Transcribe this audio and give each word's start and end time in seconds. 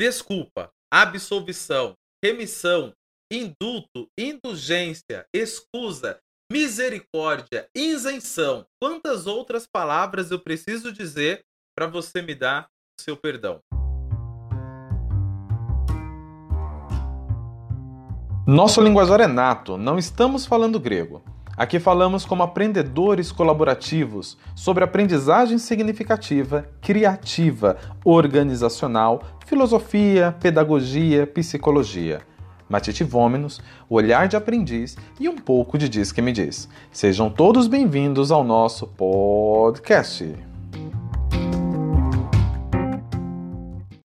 desculpa, 0.00 0.70
absolvição, 0.92 1.94
remissão, 2.22 2.92
indulto, 3.32 4.08
indulgência, 4.18 5.26
excusa, 5.34 6.18
misericórdia, 6.52 7.68
isenção. 7.74 8.66
Quantas 8.80 9.26
outras 9.26 9.66
palavras 9.66 10.30
eu 10.30 10.38
preciso 10.38 10.92
dizer 10.92 11.42
para 11.74 11.86
você 11.86 12.22
me 12.22 12.34
dar 12.34 12.68
o 12.98 13.02
seu 13.02 13.16
perdão? 13.16 13.60
Nosso 18.46 18.80
linguajar 18.80 19.20
é 19.20 19.26
nato, 19.26 19.76
não 19.76 19.98
estamos 19.98 20.46
falando 20.46 20.78
grego. 20.78 21.24
Aqui 21.56 21.80
falamos 21.80 22.26
como 22.26 22.42
aprendedores 22.42 23.32
colaborativos 23.32 24.36
sobre 24.54 24.84
aprendizagem 24.84 25.56
significativa, 25.56 26.68
criativa, 26.82 27.78
organizacional, 28.04 29.22
filosofia, 29.46 30.36
pedagogia, 30.38 31.26
psicologia. 31.26 32.20
Matite 32.68 33.02
Vômenos, 33.04 33.62
olhar 33.88 34.28
de 34.28 34.36
aprendiz 34.36 34.98
e 35.18 35.30
um 35.30 35.36
pouco 35.36 35.78
de 35.78 35.88
Diz 35.88 36.12
que 36.12 36.20
me 36.20 36.30
diz. 36.30 36.68
Sejam 36.92 37.30
todos 37.30 37.68
bem-vindos 37.68 38.30
ao 38.30 38.44
nosso 38.44 38.88
podcast. 38.88 40.36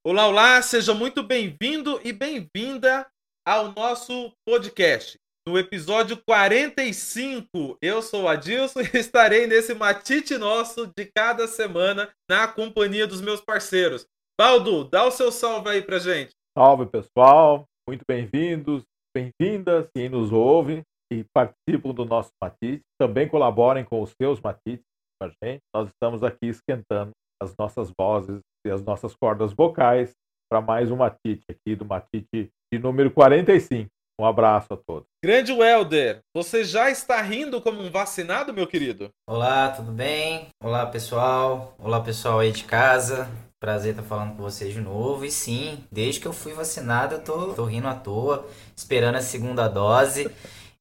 Olá, 0.06 0.28
olá, 0.28 0.62
seja 0.62 0.94
muito 0.94 1.22
bem-vindo 1.22 2.00
e 2.02 2.14
bem-vinda 2.14 3.06
ao 3.46 3.74
nosso 3.74 4.32
podcast. 4.46 5.21
No 5.48 5.58
episódio 5.58 6.22
45, 6.24 7.78
eu 7.82 8.02
sou 8.02 8.24
o 8.24 8.28
Adilson 8.28 8.82
e 8.94 8.98
estarei 8.98 9.48
nesse 9.48 9.74
matite 9.74 10.38
nosso 10.38 10.88
de 10.96 11.06
cada 11.16 11.48
semana 11.48 12.10
na 12.30 12.48
companhia 12.48 13.08
dos 13.08 13.22
meus 13.22 13.42
parceiros. 13.42 14.06
Baldo, 14.40 14.84
dá 14.84 15.06
o 15.06 15.12
seu 15.12 15.32
salve 15.32 15.70
aí 15.70 15.82
pra 15.82 16.00
gente. 16.00 16.32
Salve, 16.58 16.86
pessoal 16.86 17.66
muito 17.92 18.06
bem-vindos, 18.08 18.84
bem-vindas, 19.14 19.86
quem 19.94 20.08
nos 20.08 20.32
ouve 20.32 20.82
e 21.12 21.26
participam 21.34 21.94
do 21.94 22.06
nosso 22.06 22.32
Matite. 22.42 22.82
Também 22.98 23.28
colaborem 23.28 23.84
com 23.84 24.02
os 24.02 24.14
seus 24.22 24.40
Matites 24.40 24.86
com 25.20 25.28
a 25.28 25.32
gente. 25.44 25.62
Nós 25.76 25.90
estamos 25.90 26.24
aqui 26.24 26.48
esquentando 26.48 27.12
as 27.42 27.54
nossas 27.58 27.92
vozes 28.00 28.40
e 28.66 28.70
as 28.70 28.82
nossas 28.82 29.14
cordas 29.14 29.52
vocais 29.52 30.14
para 30.50 30.62
mais 30.62 30.90
um 30.90 30.96
Matite 30.96 31.44
aqui 31.50 31.76
do 31.76 31.84
Matite 31.84 32.50
de 32.72 32.80
número 32.80 33.12
45. 33.12 33.90
Um 34.22 34.26
abraço 34.26 34.72
a 34.72 34.78
todos. 34.78 35.08
Grande 35.26 35.52
Welder, 35.52 36.20
você 36.32 36.64
já 36.64 36.92
está 36.92 37.20
rindo 37.24 37.60
como 37.60 37.82
um 37.82 37.90
vacinado, 37.90 38.54
meu 38.54 38.68
querido? 38.68 39.10
Olá, 39.28 39.72
tudo 39.72 39.92
bem? 39.92 40.50
Olá, 40.64 40.86
pessoal. 40.86 41.74
Olá, 41.80 42.00
pessoal 42.02 42.38
aí 42.38 42.52
de 42.52 42.64
casa. 42.64 43.28
Prazer 43.60 43.94
estar 43.94 44.04
falando 44.04 44.38
com 44.38 44.44
vocês 44.44 44.76
de 44.76 44.80
novo. 44.80 45.26
E 45.26 45.32
sim, 45.32 45.84
desde 45.92 46.20
que 46.20 46.28
eu 46.28 46.34
fui 46.34 46.54
vacinado, 46.54 47.16
eu 47.16 47.24
tô, 47.24 47.54
tô 47.56 47.66
rindo 47.66 47.88
à 47.88 47.96
toa, 47.96 48.48
esperando 48.78 49.16
a 49.16 49.22
segunda 49.22 49.68
dose 49.68 50.30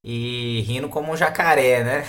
e 0.04 0.60
rindo 0.66 0.90
como 0.90 1.10
um 1.10 1.16
jacaré, 1.16 1.82
né? 1.82 2.04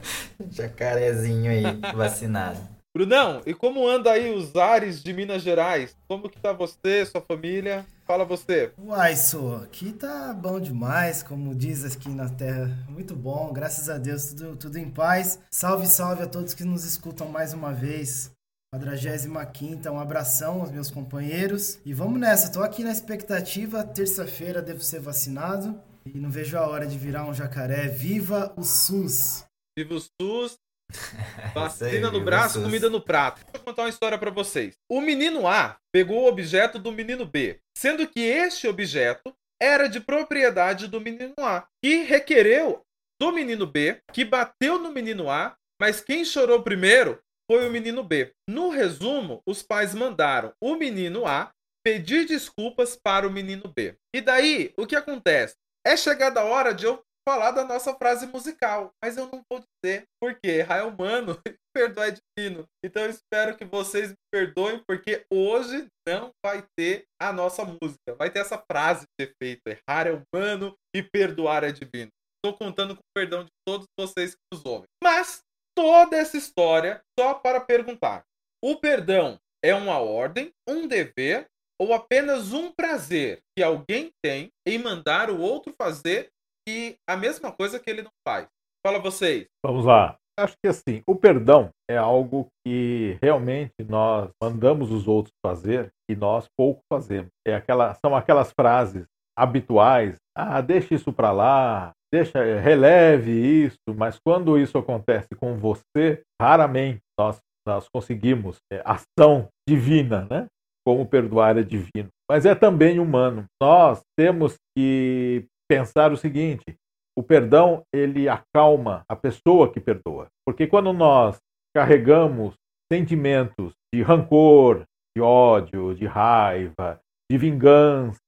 Jacarezinho 0.50 1.50
aí, 1.50 1.92
vacinado. 1.94 2.58
Brunão, 2.92 3.40
e 3.46 3.54
como 3.54 3.86
anda 3.86 4.10
aí 4.10 4.34
os 4.34 4.56
ares 4.56 5.00
de 5.00 5.12
Minas 5.12 5.42
Gerais? 5.42 5.96
Como 6.08 6.28
que 6.28 6.40
tá 6.40 6.52
você, 6.52 7.06
sua 7.06 7.20
família? 7.20 7.86
Fala 8.04 8.24
você. 8.24 8.72
Uai, 8.76 9.14
sou, 9.14 9.58
aqui 9.58 9.92
tá 9.92 10.34
bom 10.34 10.58
demais, 10.58 11.22
como 11.22 11.54
diz 11.54 11.84
aqui 11.84 12.08
na 12.08 12.28
terra. 12.28 12.68
Muito 12.88 13.14
bom, 13.14 13.52
graças 13.52 13.88
a 13.88 13.96
Deus, 13.96 14.34
tudo, 14.34 14.56
tudo 14.56 14.76
em 14.76 14.90
paz. 14.90 15.38
Salve, 15.52 15.86
salve 15.86 16.24
a 16.24 16.26
todos 16.26 16.52
que 16.52 16.64
nos 16.64 16.84
escutam 16.84 17.28
mais 17.28 17.52
uma 17.52 17.72
vez. 17.72 18.32
45 18.74 19.90
um 19.92 20.00
abração 20.00 20.60
aos 20.60 20.72
meus 20.72 20.90
companheiros. 20.90 21.78
E 21.84 21.94
vamos 21.94 22.18
nessa, 22.18 22.50
tô 22.50 22.60
aqui 22.60 22.82
na 22.82 22.90
expectativa. 22.90 23.84
Terça-feira 23.84 24.60
devo 24.60 24.80
ser 24.80 24.98
vacinado. 24.98 25.80
E 26.04 26.18
não 26.18 26.30
vejo 26.30 26.58
a 26.58 26.66
hora 26.66 26.88
de 26.88 26.98
virar 26.98 27.24
um 27.24 27.34
jacaré. 27.34 27.86
Viva 27.86 28.52
o 28.56 28.64
SUS! 28.64 29.44
Viva 29.78 29.94
o 29.94 30.00
SUS! 30.00 30.59
Vacina 31.54 32.10
no 32.10 32.20
braço, 32.20 32.62
comida 32.62 32.88
no 32.88 33.00
prato. 33.00 33.40
Vou 33.52 33.62
contar 33.62 33.82
uma 33.82 33.88
história 33.88 34.18
para 34.18 34.30
vocês. 34.30 34.74
O 34.88 35.00
menino 35.00 35.46
A 35.46 35.76
pegou 35.92 36.22
o 36.22 36.28
objeto 36.28 36.78
do 36.78 36.92
menino 36.92 37.26
B, 37.26 37.60
sendo 37.76 38.06
que 38.06 38.20
este 38.20 38.68
objeto 38.68 39.34
era 39.60 39.88
de 39.88 40.00
propriedade 40.00 40.88
do 40.88 41.00
menino 41.00 41.34
A, 41.38 41.66
que 41.84 42.02
requereu 42.02 42.82
do 43.20 43.32
menino 43.32 43.66
B, 43.66 44.00
que 44.12 44.24
bateu 44.24 44.78
no 44.78 44.90
menino 44.92 45.30
A, 45.30 45.54
mas 45.80 46.00
quem 46.00 46.24
chorou 46.24 46.62
primeiro 46.62 47.20
foi 47.50 47.68
o 47.68 47.70
menino 47.70 48.02
B. 48.02 48.32
No 48.48 48.70
resumo, 48.70 49.42
os 49.46 49.62
pais 49.62 49.94
mandaram 49.94 50.52
o 50.62 50.76
menino 50.76 51.26
A 51.26 51.50
pedir 51.84 52.26
desculpas 52.26 52.96
para 52.96 53.26
o 53.26 53.30
menino 53.30 53.70
B. 53.74 53.96
E 54.14 54.20
daí, 54.20 54.72
o 54.76 54.86
que 54.86 54.96
acontece? 54.96 55.56
É 55.84 55.96
chegada 55.96 56.40
a 56.40 56.44
hora 56.44 56.72
de 56.72 56.84
eu 56.84 57.02
falar 57.28 57.52
da 57.52 57.64
nossa 57.64 57.94
frase 57.94 58.26
musical, 58.26 58.90
mas 59.02 59.16
eu 59.16 59.26
não 59.26 59.42
vou 59.50 59.60
dizer, 59.60 60.04
porque 60.20 60.48
errar 60.48 60.78
é 60.78 60.82
humano 60.82 61.40
e 61.46 61.54
perdoar 61.74 62.08
é 62.08 62.16
divino. 62.36 62.66
Então 62.84 63.02
eu 63.04 63.10
espero 63.10 63.56
que 63.56 63.64
vocês 63.64 64.10
me 64.10 64.16
perdoem, 64.32 64.82
porque 64.86 65.24
hoje 65.32 65.86
não 66.06 66.30
vai 66.44 66.64
ter 66.76 67.04
a 67.20 67.32
nossa 67.32 67.64
música. 67.64 68.14
Vai 68.16 68.30
ter 68.30 68.40
essa 68.40 68.58
frase 68.70 69.06
de 69.18 69.26
efeito: 69.26 69.62
errar 69.66 70.06
é 70.06 70.12
humano 70.12 70.74
e 70.94 71.02
perdoar 71.02 71.64
é 71.64 71.72
divino. 71.72 72.10
Estou 72.36 72.56
contando 72.56 72.94
com 72.94 73.02
o 73.02 73.14
perdão 73.14 73.44
de 73.44 73.50
todos 73.66 73.86
vocês 73.98 74.34
que 74.34 74.40
nos 74.52 74.64
ouvem. 74.64 74.88
Mas 75.02 75.42
toda 75.76 76.16
essa 76.16 76.36
história 76.36 77.00
só 77.18 77.34
para 77.34 77.60
perguntar: 77.60 78.24
o 78.62 78.76
perdão 78.76 79.38
é 79.62 79.74
uma 79.74 79.98
ordem, 79.98 80.50
um 80.68 80.86
dever 80.86 81.46
ou 81.80 81.94
apenas 81.94 82.52
um 82.52 82.70
prazer 82.70 83.40
que 83.56 83.62
alguém 83.62 84.10
tem 84.22 84.50
em 84.66 84.78
mandar 84.78 85.30
o 85.30 85.40
outro 85.40 85.74
fazer 85.80 86.28
e 86.70 86.96
a 87.08 87.16
mesma 87.16 87.50
coisa 87.50 87.80
que 87.80 87.90
ele 87.90 88.02
não 88.02 88.10
faz? 88.26 88.46
Fala 88.86 88.98
vocês. 88.98 89.46
Vamos 89.64 89.84
lá. 89.84 90.16
Acho 90.38 90.54
que 90.62 90.68
assim, 90.68 91.02
o 91.06 91.14
perdão 91.14 91.70
é 91.90 91.96
algo 91.98 92.46
que 92.64 93.18
realmente 93.20 93.74
nós 93.86 94.30
mandamos 94.42 94.90
os 94.90 95.06
outros 95.06 95.34
fazer 95.44 95.90
e 96.08 96.16
nós 96.16 96.46
pouco 96.56 96.80
fazemos. 96.90 97.28
É 97.46 97.54
aquela, 97.54 97.94
são 97.94 98.16
aquelas 98.16 98.52
frases 98.52 99.04
habituais. 99.36 100.16
Ah, 100.34 100.60
deixa 100.60 100.94
isso 100.94 101.12
para 101.12 101.30
lá, 101.32 101.92
deixa, 102.12 102.42
releve 102.60 103.30
isso, 103.30 103.94
mas 103.94 104.18
quando 104.24 104.58
isso 104.58 104.78
acontece 104.78 105.28
com 105.36 105.58
você, 105.58 106.22
raramente 106.40 107.00
nós, 107.18 107.38
nós 107.66 107.86
conseguimos 107.88 108.58
é, 108.72 108.82
ação 108.84 109.48
divina, 109.68 110.26
né? 110.30 110.46
Como 110.86 111.04
perdoar 111.04 111.58
é 111.58 111.62
divino. 111.62 112.08
Mas 112.30 112.46
é 112.46 112.54
também 112.54 112.98
humano. 112.98 113.44
Nós 113.60 114.00
temos 114.16 114.56
que 114.74 115.44
pensar 115.70 116.10
o 116.10 116.16
seguinte: 116.16 116.74
o 117.16 117.22
perdão 117.22 117.84
ele 117.94 118.28
acalma 118.28 119.04
a 119.08 119.14
pessoa 119.14 119.72
que 119.72 119.78
perdoa. 119.78 120.26
Porque 120.44 120.66
quando 120.66 120.92
nós 120.92 121.38
carregamos 121.72 122.54
sentimentos 122.92 123.72
de 123.94 124.02
rancor, 124.02 124.82
de 125.16 125.22
ódio, 125.22 125.94
de 125.94 126.06
raiva, 126.06 127.00
de 127.30 127.38
vingança. 127.38 128.18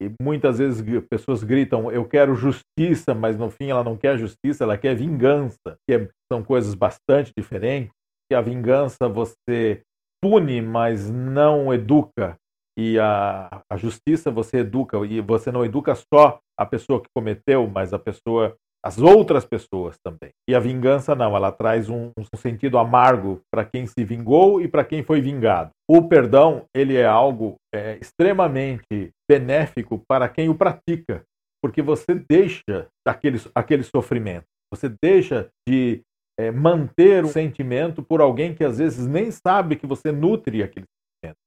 E 0.00 0.12
muitas 0.22 0.58
vezes 0.58 0.84
pessoas 1.10 1.42
gritam: 1.42 1.90
Eu 1.90 2.04
quero 2.04 2.36
justiça, 2.36 3.12
mas 3.12 3.36
no 3.36 3.50
fim 3.50 3.70
ela 3.70 3.82
não 3.82 3.96
quer 3.96 4.16
justiça, 4.16 4.62
ela 4.62 4.78
quer 4.78 4.94
vingança, 4.94 5.76
que 5.88 5.94
é, 5.94 6.08
são 6.32 6.44
coisas 6.44 6.74
bastante 6.74 7.32
diferentes. 7.36 7.92
Que 8.30 8.34
a 8.34 8.40
vingança 8.40 9.08
você 9.08 9.82
pune, 10.22 10.62
mas 10.62 11.10
não 11.10 11.74
educa. 11.74 12.36
E 12.78 12.98
a, 12.98 13.62
a 13.70 13.76
justiça 13.76 14.30
você 14.30 14.58
educa, 14.58 14.98
e 15.06 15.20
você 15.20 15.52
não 15.52 15.64
educa 15.64 15.94
só 15.94 16.40
a 16.58 16.66
pessoa 16.66 17.00
que 17.00 17.08
cometeu, 17.14 17.68
mas 17.68 17.92
a 17.92 17.98
pessoa 17.98 18.56
as 18.84 18.98
outras 18.98 19.46
pessoas 19.46 19.96
também. 20.04 20.28
E 20.46 20.54
a 20.54 20.60
vingança 20.60 21.14
não, 21.14 21.34
ela 21.34 21.50
traz 21.50 21.88
um, 21.88 22.10
um 22.18 22.36
sentido 22.36 22.76
amargo 22.76 23.40
para 23.50 23.64
quem 23.64 23.86
se 23.86 24.04
vingou 24.04 24.60
e 24.60 24.68
para 24.68 24.84
quem 24.84 25.02
foi 25.02 25.22
vingado. 25.22 25.70
O 25.88 26.06
perdão, 26.06 26.66
ele 26.76 26.94
é 26.94 27.06
algo 27.06 27.54
é, 27.74 27.96
extremamente 27.96 29.10
benéfico 29.26 30.02
para 30.06 30.28
quem 30.28 30.50
o 30.50 30.54
pratica, 30.54 31.24
porque 31.62 31.80
você 31.80 32.14
deixa 32.14 32.86
aquele, 33.08 33.40
aquele 33.54 33.84
sofrimento, 33.84 34.44
você 34.70 34.94
deixa 35.02 35.48
de 35.66 36.02
é, 36.38 36.50
manter 36.50 37.24
o 37.24 37.28
sentimento 37.28 38.02
por 38.02 38.20
alguém 38.20 38.54
que 38.54 38.64
às 38.64 38.76
vezes 38.76 39.06
nem 39.06 39.30
sabe 39.30 39.76
que 39.76 39.86
você 39.86 40.12
nutre 40.12 40.62
aquele. 40.62 40.84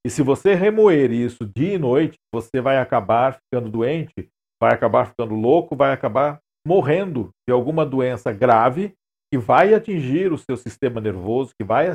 E 0.06 0.10
se 0.10 0.22
você 0.22 0.54
remoer 0.54 1.12
isso 1.12 1.46
dia 1.46 1.74
e 1.74 1.78
noite, 1.78 2.18
você 2.34 2.62
vai 2.62 2.78
acabar 2.78 3.38
ficando 3.38 3.70
doente, 3.70 4.30
vai 4.62 4.74
acabar 4.74 5.08
ficando 5.08 5.36
louco, 5.36 5.76
vai 5.76 5.92
acabar 5.92 6.40
morrendo 6.66 7.30
de 7.48 7.54
alguma 7.54 7.86
doença 7.86 8.32
grave 8.32 8.94
que 9.32 9.38
vai 9.38 9.74
atingir 9.74 10.32
o 10.32 10.38
seu 10.38 10.56
sistema 10.56 11.02
nervoso, 11.02 11.52
que 11.60 11.66
vai, 11.66 11.92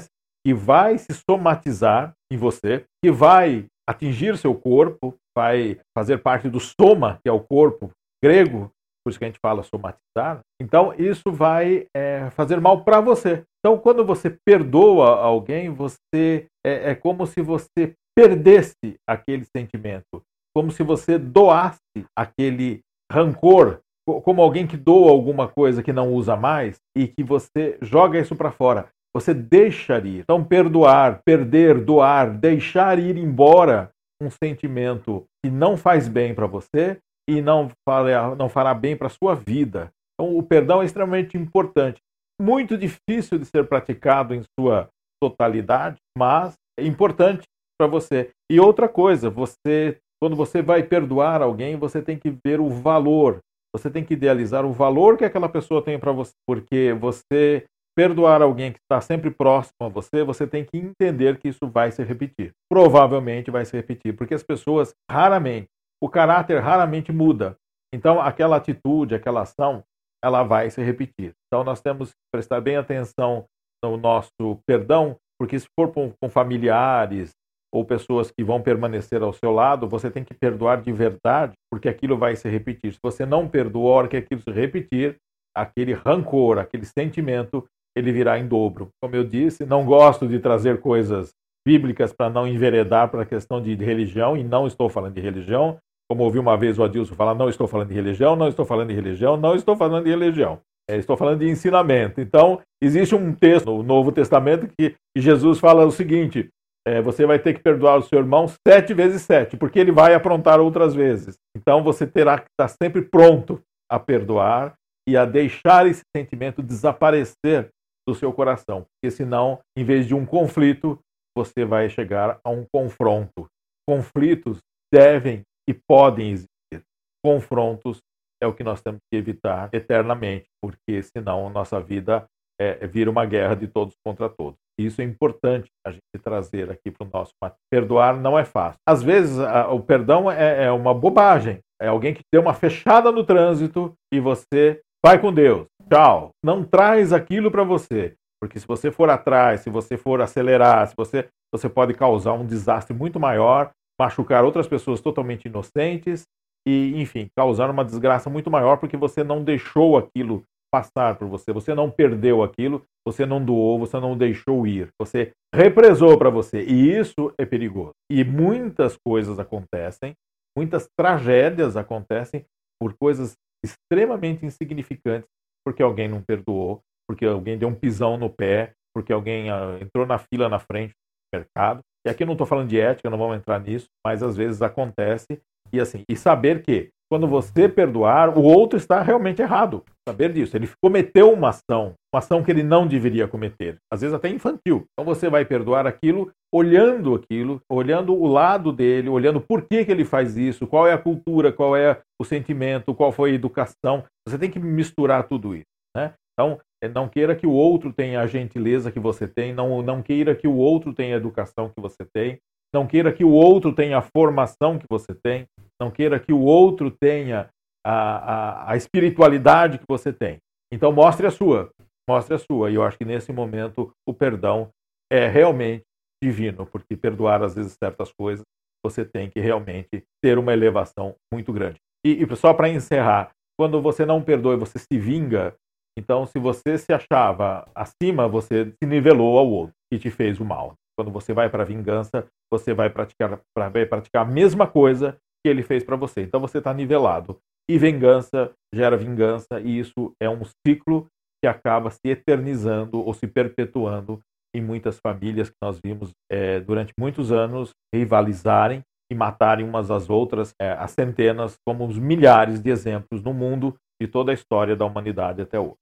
que 0.46 0.54
vai 0.54 0.98
se 0.98 1.12
somatizar 1.14 2.12
em 2.30 2.36
você, 2.36 2.84
que 3.02 3.10
vai 3.10 3.66
atingir 3.88 4.36
seu 4.36 4.54
corpo, 4.54 5.14
vai 5.36 5.80
fazer 5.96 6.18
parte 6.18 6.48
do 6.48 6.60
soma, 6.60 7.18
que 7.22 7.28
é 7.28 7.32
o 7.32 7.40
corpo 7.40 7.90
grego, 8.22 8.70
por 9.04 9.10
isso 9.10 9.18
que 9.18 9.24
a 9.24 9.28
gente 9.28 9.40
fala 9.40 9.62
somatizar. 9.62 10.40
Então, 10.60 10.94
isso 10.94 11.32
vai 11.32 11.86
é, 11.94 12.30
fazer 12.30 12.60
mal 12.60 12.84
para 12.84 13.00
você. 13.00 13.44
Então, 13.64 13.78
quando 13.78 14.04
você 14.04 14.28
perdoa 14.44 15.20
alguém, 15.20 15.70
você 15.70 16.46
é, 16.66 16.90
é, 16.90 16.94
como 16.96 17.26
se 17.26 17.40
você 17.40 17.94
perdesse 18.16 18.96
aquele 19.08 19.44
sentimento, 19.56 20.20
como 20.54 20.72
se 20.72 20.82
você 20.82 21.16
doasse 21.16 21.78
aquele 22.16 22.80
rancor, 23.10 23.78
como 24.24 24.42
alguém 24.42 24.66
que 24.66 24.76
doa 24.76 25.10
alguma 25.10 25.46
coisa 25.46 25.80
que 25.80 25.92
não 25.92 26.12
usa 26.12 26.36
mais 26.36 26.76
e 26.96 27.06
que 27.06 27.22
você 27.22 27.78
joga 27.80 28.18
isso 28.18 28.34
para 28.34 28.50
fora. 28.50 28.88
Você 29.14 29.32
deixaria. 29.32 30.20
Então, 30.20 30.42
perdoar, 30.42 31.20
perder, 31.24 31.78
doar, 31.78 32.36
deixar 32.36 32.98
ir 32.98 33.16
embora 33.16 33.90
um 34.20 34.30
sentimento 34.30 35.24
que 35.44 35.50
não 35.50 35.76
faz 35.76 36.08
bem 36.08 36.34
para 36.34 36.46
você 36.46 36.98
e 37.28 37.40
não 37.40 37.70
fará, 37.88 38.34
não 38.34 38.48
fará 38.48 38.74
bem 38.74 38.96
para 38.96 39.06
a 39.06 39.10
sua 39.10 39.34
vida. 39.34 39.90
Então, 40.14 40.36
o 40.36 40.42
perdão 40.42 40.82
é 40.82 40.84
extremamente 40.84 41.36
importante. 41.36 42.00
Muito 42.40 42.76
difícil 42.76 43.38
de 43.38 43.44
ser 43.44 43.68
praticado 43.68 44.34
em 44.34 44.42
sua 44.58 44.88
totalidade, 45.20 45.98
mas 46.16 46.54
é 46.78 46.84
importante 46.84 47.42
para 47.78 47.86
você. 47.86 48.30
E 48.50 48.58
outra 48.58 48.88
coisa, 48.88 49.30
você 49.30 49.98
quando 50.22 50.36
você 50.36 50.62
vai 50.62 50.84
perdoar 50.84 51.42
alguém, 51.42 51.74
você 51.74 52.00
tem 52.00 52.16
que 52.16 52.30
ver 52.46 52.60
o 52.60 52.70
valor. 52.70 53.40
Você 53.74 53.90
tem 53.90 54.04
que 54.04 54.14
idealizar 54.14 54.64
o 54.64 54.72
valor 54.72 55.18
que 55.18 55.24
aquela 55.24 55.48
pessoa 55.48 55.82
tem 55.82 55.98
para 55.98 56.12
você, 56.12 56.30
porque 56.46 56.92
você 56.92 57.64
perdoar 57.96 58.40
alguém 58.40 58.70
que 58.70 58.78
está 58.78 59.00
sempre 59.00 59.32
próximo 59.32 59.74
a 59.80 59.88
você, 59.88 60.22
você 60.22 60.46
tem 60.46 60.64
que 60.64 60.78
entender 60.78 61.38
que 61.38 61.48
isso 61.48 61.66
vai 61.66 61.90
se 61.90 62.04
repetir. 62.04 62.52
Provavelmente 62.70 63.50
vai 63.50 63.64
se 63.64 63.76
repetir, 63.76 64.14
porque 64.14 64.32
as 64.32 64.44
pessoas 64.44 64.94
raramente, 65.10 65.66
o 66.00 66.08
caráter 66.08 66.60
raramente 66.60 67.10
muda. 67.10 67.56
Então, 67.92 68.20
aquela 68.20 68.58
atitude, 68.58 69.16
aquela 69.16 69.42
ação, 69.42 69.82
ela 70.22 70.42
vai 70.42 70.70
se 70.70 70.82
repetir. 70.82 71.32
Então, 71.46 71.64
nós 71.64 71.80
temos 71.80 72.10
que 72.10 72.16
prestar 72.32 72.60
bem 72.60 72.76
atenção 72.76 73.44
no 73.84 73.96
nosso 73.96 74.60
perdão, 74.66 75.16
porque 75.38 75.58
se 75.58 75.66
for 75.78 75.92
com 75.92 76.28
familiares, 76.30 77.32
ou 77.74 77.84
pessoas 77.84 78.30
que 78.30 78.44
vão 78.44 78.60
permanecer 78.60 79.22
ao 79.22 79.32
seu 79.32 79.50
lado, 79.50 79.88
você 79.88 80.10
tem 80.10 80.22
que 80.22 80.34
perdoar 80.34 80.82
de 80.82 80.92
verdade, 80.92 81.54
porque 81.70 81.88
aquilo 81.88 82.18
vai 82.18 82.36
se 82.36 82.48
repetir. 82.48 82.92
Se 82.92 82.98
você 83.02 83.24
não 83.24 83.48
perdoa, 83.48 83.90
a 83.90 83.94
hora 83.94 84.08
que 84.08 84.16
aquilo 84.16 84.42
se 84.42 84.50
repetir, 84.50 85.16
aquele 85.56 85.94
rancor, 85.94 86.58
aquele 86.58 86.84
sentimento, 86.84 87.66
ele 87.96 88.12
virá 88.12 88.38
em 88.38 88.46
dobro. 88.46 88.90
Como 89.02 89.16
eu 89.16 89.24
disse, 89.24 89.64
não 89.64 89.86
gosto 89.86 90.28
de 90.28 90.38
trazer 90.38 90.80
coisas 90.80 91.32
bíblicas 91.66 92.12
para 92.12 92.28
não 92.28 92.46
enveredar 92.46 93.10
para 93.10 93.22
a 93.22 93.26
questão 93.26 93.62
de 93.62 93.74
religião, 93.74 94.36
e 94.36 94.44
não 94.44 94.66
estou 94.66 94.90
falando 94.90 95.14
de 95.14 95.20
religião. 95.20 95.78
Como 96.12 96.24
ouvi 96.24 96.38
uma 96.38 96.58
vez 96.58 96.78
o 96.78 96.84
Adilson 96.84 97.14
falar, 97.14 97.34
não 97.34 97.48
estou 97.48 97.66
falando 97.66 97.88
de 97.88 97.94
religião, 97.94 98.36
não 98.36 98.46
estou 98.46 98.66
falando 98.66 98.88
de 98.88 98.94
religião, 98.94 99.34
não 99.34 99.56
estou 99.56 99.74
falando 99.74 100.04
de 100.04 100.10
religião. 100.10 100.60
É, 100.86 100.98
estou 100.98 101.16
falando 101.16 101.38
de 101.38 101.48
ensinamento. 101.48 102.20
Então, 102.20 102.60
existe 102.82 103.14
um 103.14 103.32
texto 103.34 103.70
no 103.70 103.82
Novo 103.82 104.12
Testamento 104.12 104.68
que 104.78 104.94
Jesus 105.16 105.58
fala 105.58 105.86
o 105.86 105.90
seguinte: 105.90 106.50
é, 106.86 107.00
você 107.00 107.24
vai 107.24 107.38
ter 107.38 107.54
que 107.54 107.62
perdoar 107.62 107.96
o 107.96 108.02
seu 108.02 108.18
irmão 108.18 108.46
sete 108.68 108.92
vezes 108.92 109.22
sete, 109.22 109.56
porque 109.56 109.78
ele 109.78 109.90
vai 109.90 110.12
aprontar 110.12 110.60
outras 110.60 110.94
vezes. 110.94 111.38
Então 111.56 111.82
você 111.82 112.06
terá 112.06 112.38
que 112.38 112.44
estar 112.50 112.68
sempre 112.68 113.00
pronto 113.00 113.58
a 113.90 113.98
perdoar 113.98 114.74
e 115.08 115.16
a 115.16 115.24
deixar 115.24 115.86
esse 115.86 116.02
sentimento 116.14 116.62
desaparecer 116.62 117.70
do 118.06 118.14
seu 118.14 118.34
coração, 118.34 118.84
porque 118.84 119.10
senão, 119.10 119.60
em 119.74 119.82
vez 119.82 120.06
de 120.06 120.14
um 120.14 120.26
conflito, 120.26 120.98
você 121.34 121.64
vai 121.64 121.88
chegar 121.88 122.38
a 122.44 122.50
um 122.50 122.66
confronto. 122.70 123.46
Conflitos 123.88 124.58
devem 124.92 125.42
e 125.68 125.74
podem 125.74 126.30
existir. 126.30 126.82
Confrontos 127.24 127.98
é 128.42 128.46
o 128.46 128.52
que 128.52 128.64
nós 128.64 128.80
temos 128.80 129.00
que 129.10 129.16
evitar 129.16 129.70
eternamente, 129.72 130.46
porque 130.60 131.02
senão 131.02 131.48
nossa 131.50 131.80
vida 131.80 132.26
é, 132.60 132.86
vira 132.86 133.10
uma 133.10 133.24
guerra 133.24 133.54
de 133.54 133.68
todos 133.68 133.94
contra 134.04 134.28
todos. 134.28 134.58
Isso 134.78 135.00
é 135.00 135.04
importante 135.04 135.70
a 135.86 135.90
gente 135.90 136.02
trazer 136.22 136.70
aqui 136.70 136.90
para 136.90 137.06
o 137.06 137.10
nosso 137.12 137.32
Perdoar 137.70 138.16
não 138.16 138.38
é 138.38 138.44
fácil. 138.44 138.78
Às 138.88 139.02
vezes, 139.02 139.38
a, 139.38 139.68
o 139.68 139.80
perdão 139.80 140.30
é, 140.30 140.64
é 140.64 140.72
uma 140.72 140.94
bobagem. 140.94 141.60
É 141.80 141.88
alguém 141.88 142.14
que 142.14 142.22
deu 142.32 142.42
uma 142.42 142.54
fechada 142.54 143.10
no 143.12 143.24
trânsito 143.24 143.92
e 144.12 144.20
você 144.20 144.80
vai 145.04 145.20
com 145.20 145.32
Deus. 145.32 145.66
Tchau. 145.90 146.30
Não 146.44 146.64
traz 146.64 147.12
aquilo 147.12 147.50
para 147.50 147.64
você. 147.64 148.14
Porque 148.40 148.58
se 148.58 148.66
você 148.66 148.90
for 148.90 149.08
atrás, 149.10 149.60
se 149.60 149.70
você 149.70 149.96
for 149.96 150.20
acelerar, 150.20 150.88
se 150.88 150.94
você, 150.96 151.28
você 151.52 151.68
pode 151.68 151.94
causar 151.94 152.32
um 152.32 152.46
desastre 152.46 152.96
muito 152.96 153.20
maior, 153.20 153.70
machucar 154.02 154.44
outras 154.44 154.66
pessoas 154.66 155.00
totalmente 155.00 155.46
inocentes 155.46 156.24
e, 156.66 157.00
enfim, 157.00 157.28
causar 157.36 157.70
uma 157.70 157.84
desgraça 157.84 158.28
muito 158.28 158.50
maior 158.50 158.76
porque 158.78 158.96
você 158.96 159.22
não 159.22 159.44
deixou 159.44 159.96
aquilo 159.96 160.42
passar 160.72 161.16
por 161.16 161.28
você. 161.28 161.52
Você 161.52 161.72
não 161.74 161.88
perdeu 161.88 162.42
aquilo, 162.42 162.82
você 163.06 163.24
não 163.24 163.44
doou, 163.44 163.78
você 163.78 164.00
não 164.00 164.16
deixou 164.16 164.66
ir. 164.66 164.88
Você 165.00 165.32
represou 165.54 166.18
para 166.18 166.30
você. 166.30 166.64
E 166.64 166.98
isso 166.98 167.32
é 167.38 167.44
perigoso. 167.44 167.92
E 168.10 168.24
muitas 168.24 168.96
coisas 169.06 169.38
acontecem, 169.38 170.14
muitas 170.56 170.88
tragédias 170.98 171.76
acontecem 171.76 172.44
por 172.80 172.94
coisas 172.98 173.34
extremamente 173.64 174.44
insignificantes, 174.44 175.28
porque 175.64 175.82
alguém 175.82 176.08
não 176.08 176.20
perdoou, 176.20 176.80
porque 177.08 177.24
alguém 177.24 177.56
deu 177.56 177.68
um 177.68 177.74
pisão 177.74 178.16
no 178.16 178.28
pé, 178.28 178.72
porque 178.92 179.12
alguém 179.12 179.52
uh, 179.52 179.78
entrou 179.80 180.04
na 180.04 180.18
fila 180.18 180.48
na 180.48 180.58
frente 180.58 180.90
do 180.90 181.38
mercado. 181.38 181.80
E 182.06 182.10
aqui 182.10 182.22
eu 182.22 182.26
não 182.26 182.34
estou 182.34 182.46
falando 182.46 182.68
de 182.68 182.80
ética, 182.80 183.10
não 183.10 183.18
vamos 183.18 183.36
entrar 183.36 183.60
nisso, 183.60 183.86
mas 184.04 184.22
às 184.22 184.36
vezes 184.36 184.62
acontece. 184.62 185.40
E 185.72 185.80
assim, 185.80 186.02
e 186.08 186.16
saber 186.16 186.62
que 186.62 186.90
quando 187.10 187.28
você 187.28 187.68
perdoar, 187.68 188.38
o 188.38 188.42
outro 188.42 188.78
está 188.78 189.02
realmente 189.02 189.42
errado. 189.42 189.84
Saber 190.08 190.32
disso. 190.32 190.56
Ele 190.56 190.68
cometeu 190.82 191.30
uma 191.30 191.50
ação, 191.50 191.92
uma 192.12 192.18
ação 192.18 192.42
que 192.42 192.50
ele 192.50 192.62
não 192.62 192.86
deveria 192.86 193.28
cometer, 193.28 193.76
às 193.92 194.00
vezes 194.00 194.14
até 194.14 194.28
infantil. 194.28 194.86
Então 194.92 195.04
você 195.04 195.28
vai 195.28 195.44
perdoar 195.44 195.86
aquilo 195.86 196.32
olhando 196.54 197.14
aquilo, 197.14 197.60
olhando 197.70 198.14
o 198.14 198.26
lado 198.26 198.72
dele, 198.72 199.08
olhando 199.08 199.40
por 199.40 199.62
que, 199.62 199.84
que 199.84 199.90
ele 199.90 200.04
faz 200.04 200.36
isso, 200.36 200.66
qual 200.66 200.86
é 200.86 200.92
a 200.92 200.98
cultura, 200.98 201.50
qual 201.50 201.74
é 201.74 202.00
o 202.20 202.24
sentimento, 202.24 202.94
qual 202.94 203.10
foi 203.10 203.30
a 203.30 203.34
educação. 203.34 204.04
Você 204.28 204.38
tem 204.38 204.50
que 204.50 204.58
misturar 204.58 205.26
tudo 205.26 205.54
isso. 205.54 205.64
Né? 205.96 206.12
Então, 206.32 206.60
não 206.88 207.08
queira 207.08 207.34
que 207.34 207.46
o 207.46 207.52
outro 207.52 207.92
tenha 207.92 208.20
a 208.20 208.26
gentileza 208.26 208.90
que 208.90 209.00
você 209.00 209.28
tem, 209.28 209.52
não, 209.52 209.82
não 209.82 210.02
queira 210.02 210.34
que 210.34 210.48
o 210.48 210.56
outro 210.56 210.92
tenha 210.92 211.14
a 211.14 211.18
educação 211.18 211.68
que 211.68 211.80
você 211.80 212.04
tem, 212.12 212.38
não 212.74 212.86
queira 212.86 213.12
que 213.12 213.24
o 213.24 213.30
outro 213.30 213.72
tenha 213.74 213.98
a 213.98 214.02
formação 214.02 214.78
que 214.78 214.86
você 214.88 215.14
tem, 215.14 215.46
não 215.80 215.90
queira 215.90 216.18
que 216.18 216.32
o 216.32 216.40
outro 216.40 216.90
tenha 216.90 217.48
a, 217.84 217.92
a, 217.92 218.72
a 218.72 218.76
espiritualidade 218.76 219.78
que 219.78 219.84
você 219.88 220.12
tem. 220.12 220.38
Então 220.72 220.90
mostre 220.90 221.26
a 221.26 221.30
sua, 221.30 221.70
mostre 222.08 222.34
a 222.34 222.38
sua. 222.38 222.70
E 222.70 222.74
eu 222.74 222.82
acho 222.82 222.96
que 222.96 223.04
nesse 223.04 223.32
momento 223.32 223.92
o 224.08 224.14
perdão 224.14 224.70
é 225.12 225.28
realmente 225.28 225.82
divino, 226.22 226.64
porque 226.64 226.96
perdoar 226.96 227.42
às 227.42 227.54
vezes 227.54 227.76
certas 227.82 228.10
coisas 228.12 228.44
você 228.84 229.04
tem 229.04 229.30
que 229.30 229.38
realmente 229.38 230.02
ter 230.22 230.38
uma 230.38 230.52
elevação 230.52 231.14
muito 231.32 231.52
grande. 231.52 231.76
E, 232.04 232.22
e 232.22 232.36
só 232.36 232.52
para 232.52 232.68
encerrar, 232.68 233.30
quando 233.56 233.80
você 233.80 234.04
não 234.04 234.22
perdoa 234.22 234.54
e 234.54 234.58
você 234.58 234.78
se 234.78 234.98
vinga, 234.98 235.54
então 235.98 236.26
se 236.26 236.38
você 236.38 236.78
se 236.78 236.92
achava 236.92 237.68
acima, 237.74 238.28
você 238.28 238.72
se 238.82 238.86
nivelou 238.86 239.38
ao 239.38 239.48
outro 239.48 239.74
e 239.92 239.98
te 239.98 240.10
fez 240.10 240.40
o 240.40 240.44
mal. 240.44 240.74
Quando 240.96 241.10
você 241.10 241.32
vai 241.32 241.48
para 241.48 241.62
a 241.62 241.66
vingança, 241.66 242.26
você 242.50 242.74
vai 242.74 242.90
praticar, 242.90 243.40
vai 243.56 243.86
praticar 243.86 244.22
a 244.26 244.30
mesma 244.30 244.66
coisa 244.66 245.16
que 245.42 245.50
ele 245.50 245.62
fez 245.62 245.82
para 245.82 245.96
você. 245.96 246.22
Então 246.22 246.40
você 246.40 246.58
está 246.58 246.72
nivelado. 246.72 247.38
E 247.68 247.78
vingança 247.78 248.52
gera 248.74 248.96
vingança, 248.96 249.60
e 249.60 249.78
isso 249.78 250.12
é 250.20 250.28
um 250.28 250.42
ciclo 250.66 251.06
que 251.42 251.48
acaba 251.48 251.90
se 251.90 252.08
eternizando 252.08 253.00
ou 253.00 253.12
se 253.14 253.26
perpetuando 253.26 254.20
em 254.54 254.60
muitas 254.60 254.98
famílias 254.98 255.48
que 255.48 255.56
nós 255.62 255.78
vimos 255.84 256.10
é, 256.30 256.60
durante 256.60 256.92
muitos 256.98 257.32
anos 257.32 257.70
rivalizarem 257.94 258.82
e 259.10 259.14
matarem 259.14 259.66
umas 259.66 259.90
às 259.90 260.08
outras, 260.08 260.54
é, 260.60 260.72
as 260.72 260.92
centenas, 260.92 261.56
como 261.66 261.86
os 261.86 261.98
milhares 261.98 262.60
de 262.60 262.70
exemplos 262.70 263.22
no 263.22 263.32
mundo 263.32 263.74
de 264.02 264.08
toda 264.08 264.32
a 264.32 264.34
história 264.34 264.74
da 264.74 264.84
humanidade 264.84 265.42
até 265.42 265.60
hoje. 265.60 265.78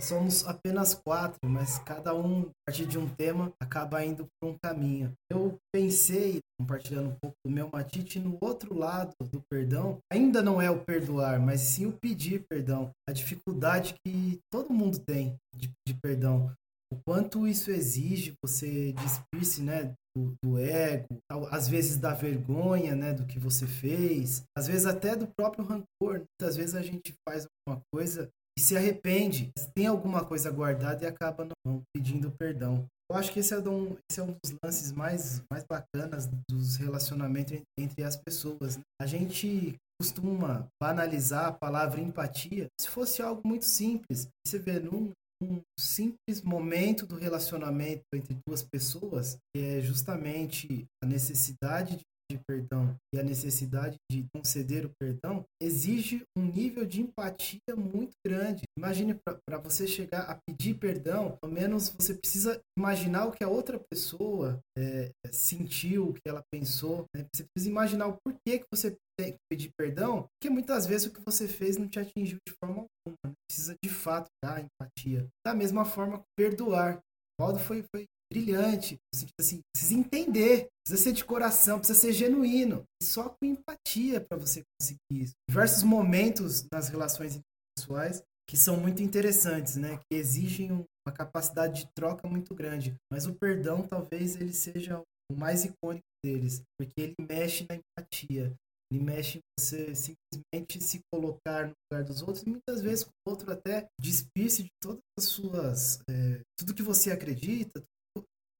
somos 0.00 0.44
apenas 0.44 0.92
quatro, 0.92 1.38
mas 1.48 1.78
cada 1.78 2.12
um, 2.14 2.42
a 2.42 2.50
partir 2.66 2.84
de 2.84 2.98
um 2.98 3.08
tema, 3.08 3.52
acaba 3.60 4.04
indo 4.04 4.26
por 4.40 4.50
um 4.50 4.56
caminho. 4.60 5.12
Eu 5.30 5.56
pensei, 5.72 6.40
compartilhando 6.58 7.10
um 7.10 7.16
pouco 7.20 7.36
do 7.44 7.50
meu 7.52 7.70
matite, 7.72 8.18
no 8.18 8.36
outro 8.40 8.76
lado 8.76 9.12
do 9.20 9.40
perdão, 9.48 9.98
ainda 10.12 10.42
não 10.42 10.60
é 10.60 10.68
o 10.68 10.84
perdoar, 10.84 11.38
mas 11.38 11.60
sim 11.60 11.86
o 11.86 11.92
pedir 11.92 12.44
perdão. 12.50 12.90
A 13.08 13.12
dificuldade 13.12 13.94
que 14.04 14.40
todo 14.52 14.74
mundo 14.74 14.98
tem 14.98 15.36
de 15.54 15.94
perdão. 16.02 16.52
O 16.92 16.96
quanto 17.06 17.46
isso 17.46 17.70
exige 17.70 18.34
você 18.44 18.92
despir-se, 18.92 19.62
né, 19.62 19.94
do, 20.16 20.34
do, 20.42 20.58
ego, 20.58 21.06
às 21.50 21.68
vezes 21.68 21.96
da 21.96 22.12
vergonha, 22.12 22.96
né, 22.96 23.12
do 23.12 23.24
que 23.24 23.38
você 23.38 23.66
fez, 23.66 24.42
às 24.56 24.66
vezes 24.66 24.86
até 24.86 25.14
do 25.14 25.28
próprio 25.38 25.64
rancor. 25.64 26.24
Muitas 26.40 26.56
vezes 26.56 26.74
a 26.74 26.82
gente 26.82 27.14
faz 27.28 27.46
alguma 27.46 27.80
coisa 27.92 28.28
e 28.58 28.60
se 28.60 28.76
arrepende, 28.76 29.50
tem 29.74 29.86
alguma 29.86 30.24
coisa 30.24 30.50
guardada 30.50 31.04
e 31.04 31.06
acaba 31.06 31.46
não 31.64 31.82
pedindo 31.94 32.32
perdão. 32.32 32.84
Eu 33.10 33.16
acho 33.16 33.32
que 33.32 33.40
esse 33.40 33.52
é 33.54 33.58
um, 33.58 33.96
esse 34.08 34.20
é 34.20 34.22
um 34.22 34.36
dos 34.42 34.54
lances 34.62 34.92
mais, 34.92 35.42
mais 35.50 35.64
bacanas 35.64 36.28
dos 36.48 36.76
relacionamentos 36.76 37.60
entre 37.78 38.04
as 38.04 38.16
pessoas. 38.16 38.76
Né? 38.76 38.82
A 39.00 39.06
gente 39.06 39.74
costuma 40.00 40.68
banalizar 40.80 41.46
a 41.46 41.52
palavra 41.52 42.00
empatia 42.00 42.68
se 42.80 42.88
fosse 42.88 43.20
algo 43.20 43.42
muito 43.44 43.64
simples. 43.64 44.28
Você 44.46 44.58
vê 44.58 44.78
num, 44.78 45.10
um 45.42 45.62
simples 45.78 46.42
momento 46.42 47.06
do 47.06 47.16
relacionamento 47.16 48.04
entre 48.14 48.36
duas 48.46 48.62
pessoas, 48.62 49.38
que 49.54 49.62
é 49.62 49.80
justamente 49.80 50.86
a 51.02 51.06
necessidade 51.06 51.96
de 51.96 52.04
de 52.30 52.38
perdão 52.46 52.96
e 53.12 53.18
a 53.18 53.22
necessidade 53.22 53.96
de 54.10 54.24
conceder 54.32 54.86
o 54.86 54.92
perdão 55.00 55.44
exige 55.60 56.22
um 56.36 56.44
nível 56.44 56.86
de 56.86 57.00
empatia 57.00 57.74
muito 57.76 58.12
grande. 58.24 58.62
Imagine 58.78 59.14
para 59.14 59.58
você 59.58 59.86
chegar 59.86 60.22
a 60.22 60.38
pedir 60.46 60.74
perdão, 60.74 61.36
ao 61.42 61.50
menos 61.50 61.88
você 61.88 62.14
precisa 62.14 62.60
imaginar 62.78 63.26
o 63.26 63.32
que 63.32 63.42
a 63.42 63.48
outra 63.48 63.80
pessoa 63.90 64.60
é, 64.78 65.10
sentiu, 65.32 66.08
o 66.08 66.14
que 66.14 66.28
ela 66.28 66.42
pensou. 66.52 67.04
Né? 67.14 67.26
Você 67.34 67.44
precisa 67.52 67.70
imaginar 67.70 68.06
o 68.06 68.16
porquê 68.24 68.60
que 68.60 68.66
você 68.72 68.96
tem 69.18 69.32
que 69.32 69.38
pedir 69.50 69.70
perdão, 69.76 70.26
porque 70.38 70.48
muitas 70.48 70.86
vezes 70.86 71.08
o 71.08 71.12
que 71.12 71.20
você 71.24 71.48
fez 71.48 71.76
não 71.76 71.88
te 71.88 71.98
atingiu 71.98 72.38
de 72.46 72.54
forma 72.62 72.86
alguma. 72.86 73.18
Né? 73.26 73.32
Precisa 73.48 73.74
de 73.82 73.90
fato 73.90 74.28
dar 74.42 74.64
empatia. 74.64 75.26
Da 75.44 75.52
mesma 75.52 75.84
forma, 75.84 76.22
perdoar. 76.38 77.00
O 77.38 77.42
modo 77.42 77.58
foi, 77.58 77.84
foi 77.94 78.06
brilhante. 78.32 78.98
Assim, 79.14 79.60
precisa 79.74 79.94
entender, 79.94 80.68
precisa 80.84 81.04
ser 81.04 81.12
de 81.12 81.24
coração, 81.24 81.78
precisa 81.78 81.98
ser 81.98 82.12
genuíno. 82.12 82.84
Só 83.02 83.28
com 83.28 83.44
empatia 83.44 84.20
para 84.20 84.38
você 84.38 84.62
conseguir 84.78 85.24
isso. 85.24 85.32
Diversos 85.48 85.82
momentos 85.82 86.66
nas 86.72 86.88
relações 86.88 87.40
pessoais 87.76 88.22
que 88.48 88.56
são 88.56 88.76
muito 88.76 89.00
interessantes, 89.00 89.76
né? 89.76 89.98
Que 90.08 90.16
exigem 90.16 90.72
uma 90.72 91.14
capacidade 91.14 91.82
de 91.82 91.88
troca 91.94 92.26
muito 92.26 92.52
grande. 92.52 92.96
Mas 93.10 93.24
o 93.24 93.34
perdão 93.34 93.86
talvez 93.86 94.34
ele 94.34 94.52
seja 94.52 95.00
o 95.30 95.36
mais 95.36 95.64
icônico 95.64 96.04
deles, 96.24 96.62
porque 96.76 97.00
ele 97.00 97.14
mexe 97.20 97.64
na 97.68 97.76
empatia. 97.76 98.52
Ele 98.92 99.04
mexe 99.04 99.38
em 99.38 99.40
você 99.56 99.94
simplesmente 99.94 100.82
se 100.82 101.00
colocar 101.12 101.68
no 101.68 101.74
lugar 101.88 102.04
dos 102.04 102.22
outros 102.22 102.42
e 102.42 102.50
muitas 102.50 102.82
vezes 102.82 103.04
o 103.04 103.30
outro 103.30 103.52
até 103.52 103.86
despisse 104.00 104.64
de 104.64 104.70
todas 104.82 105.00
as 105.16 105.24
suas. 105.26 106.00
É, 106.10 106.40
tudo 106.58 106.74
que 106.74 106.82
você 106.82 107.12
acredita, 107.12 107.84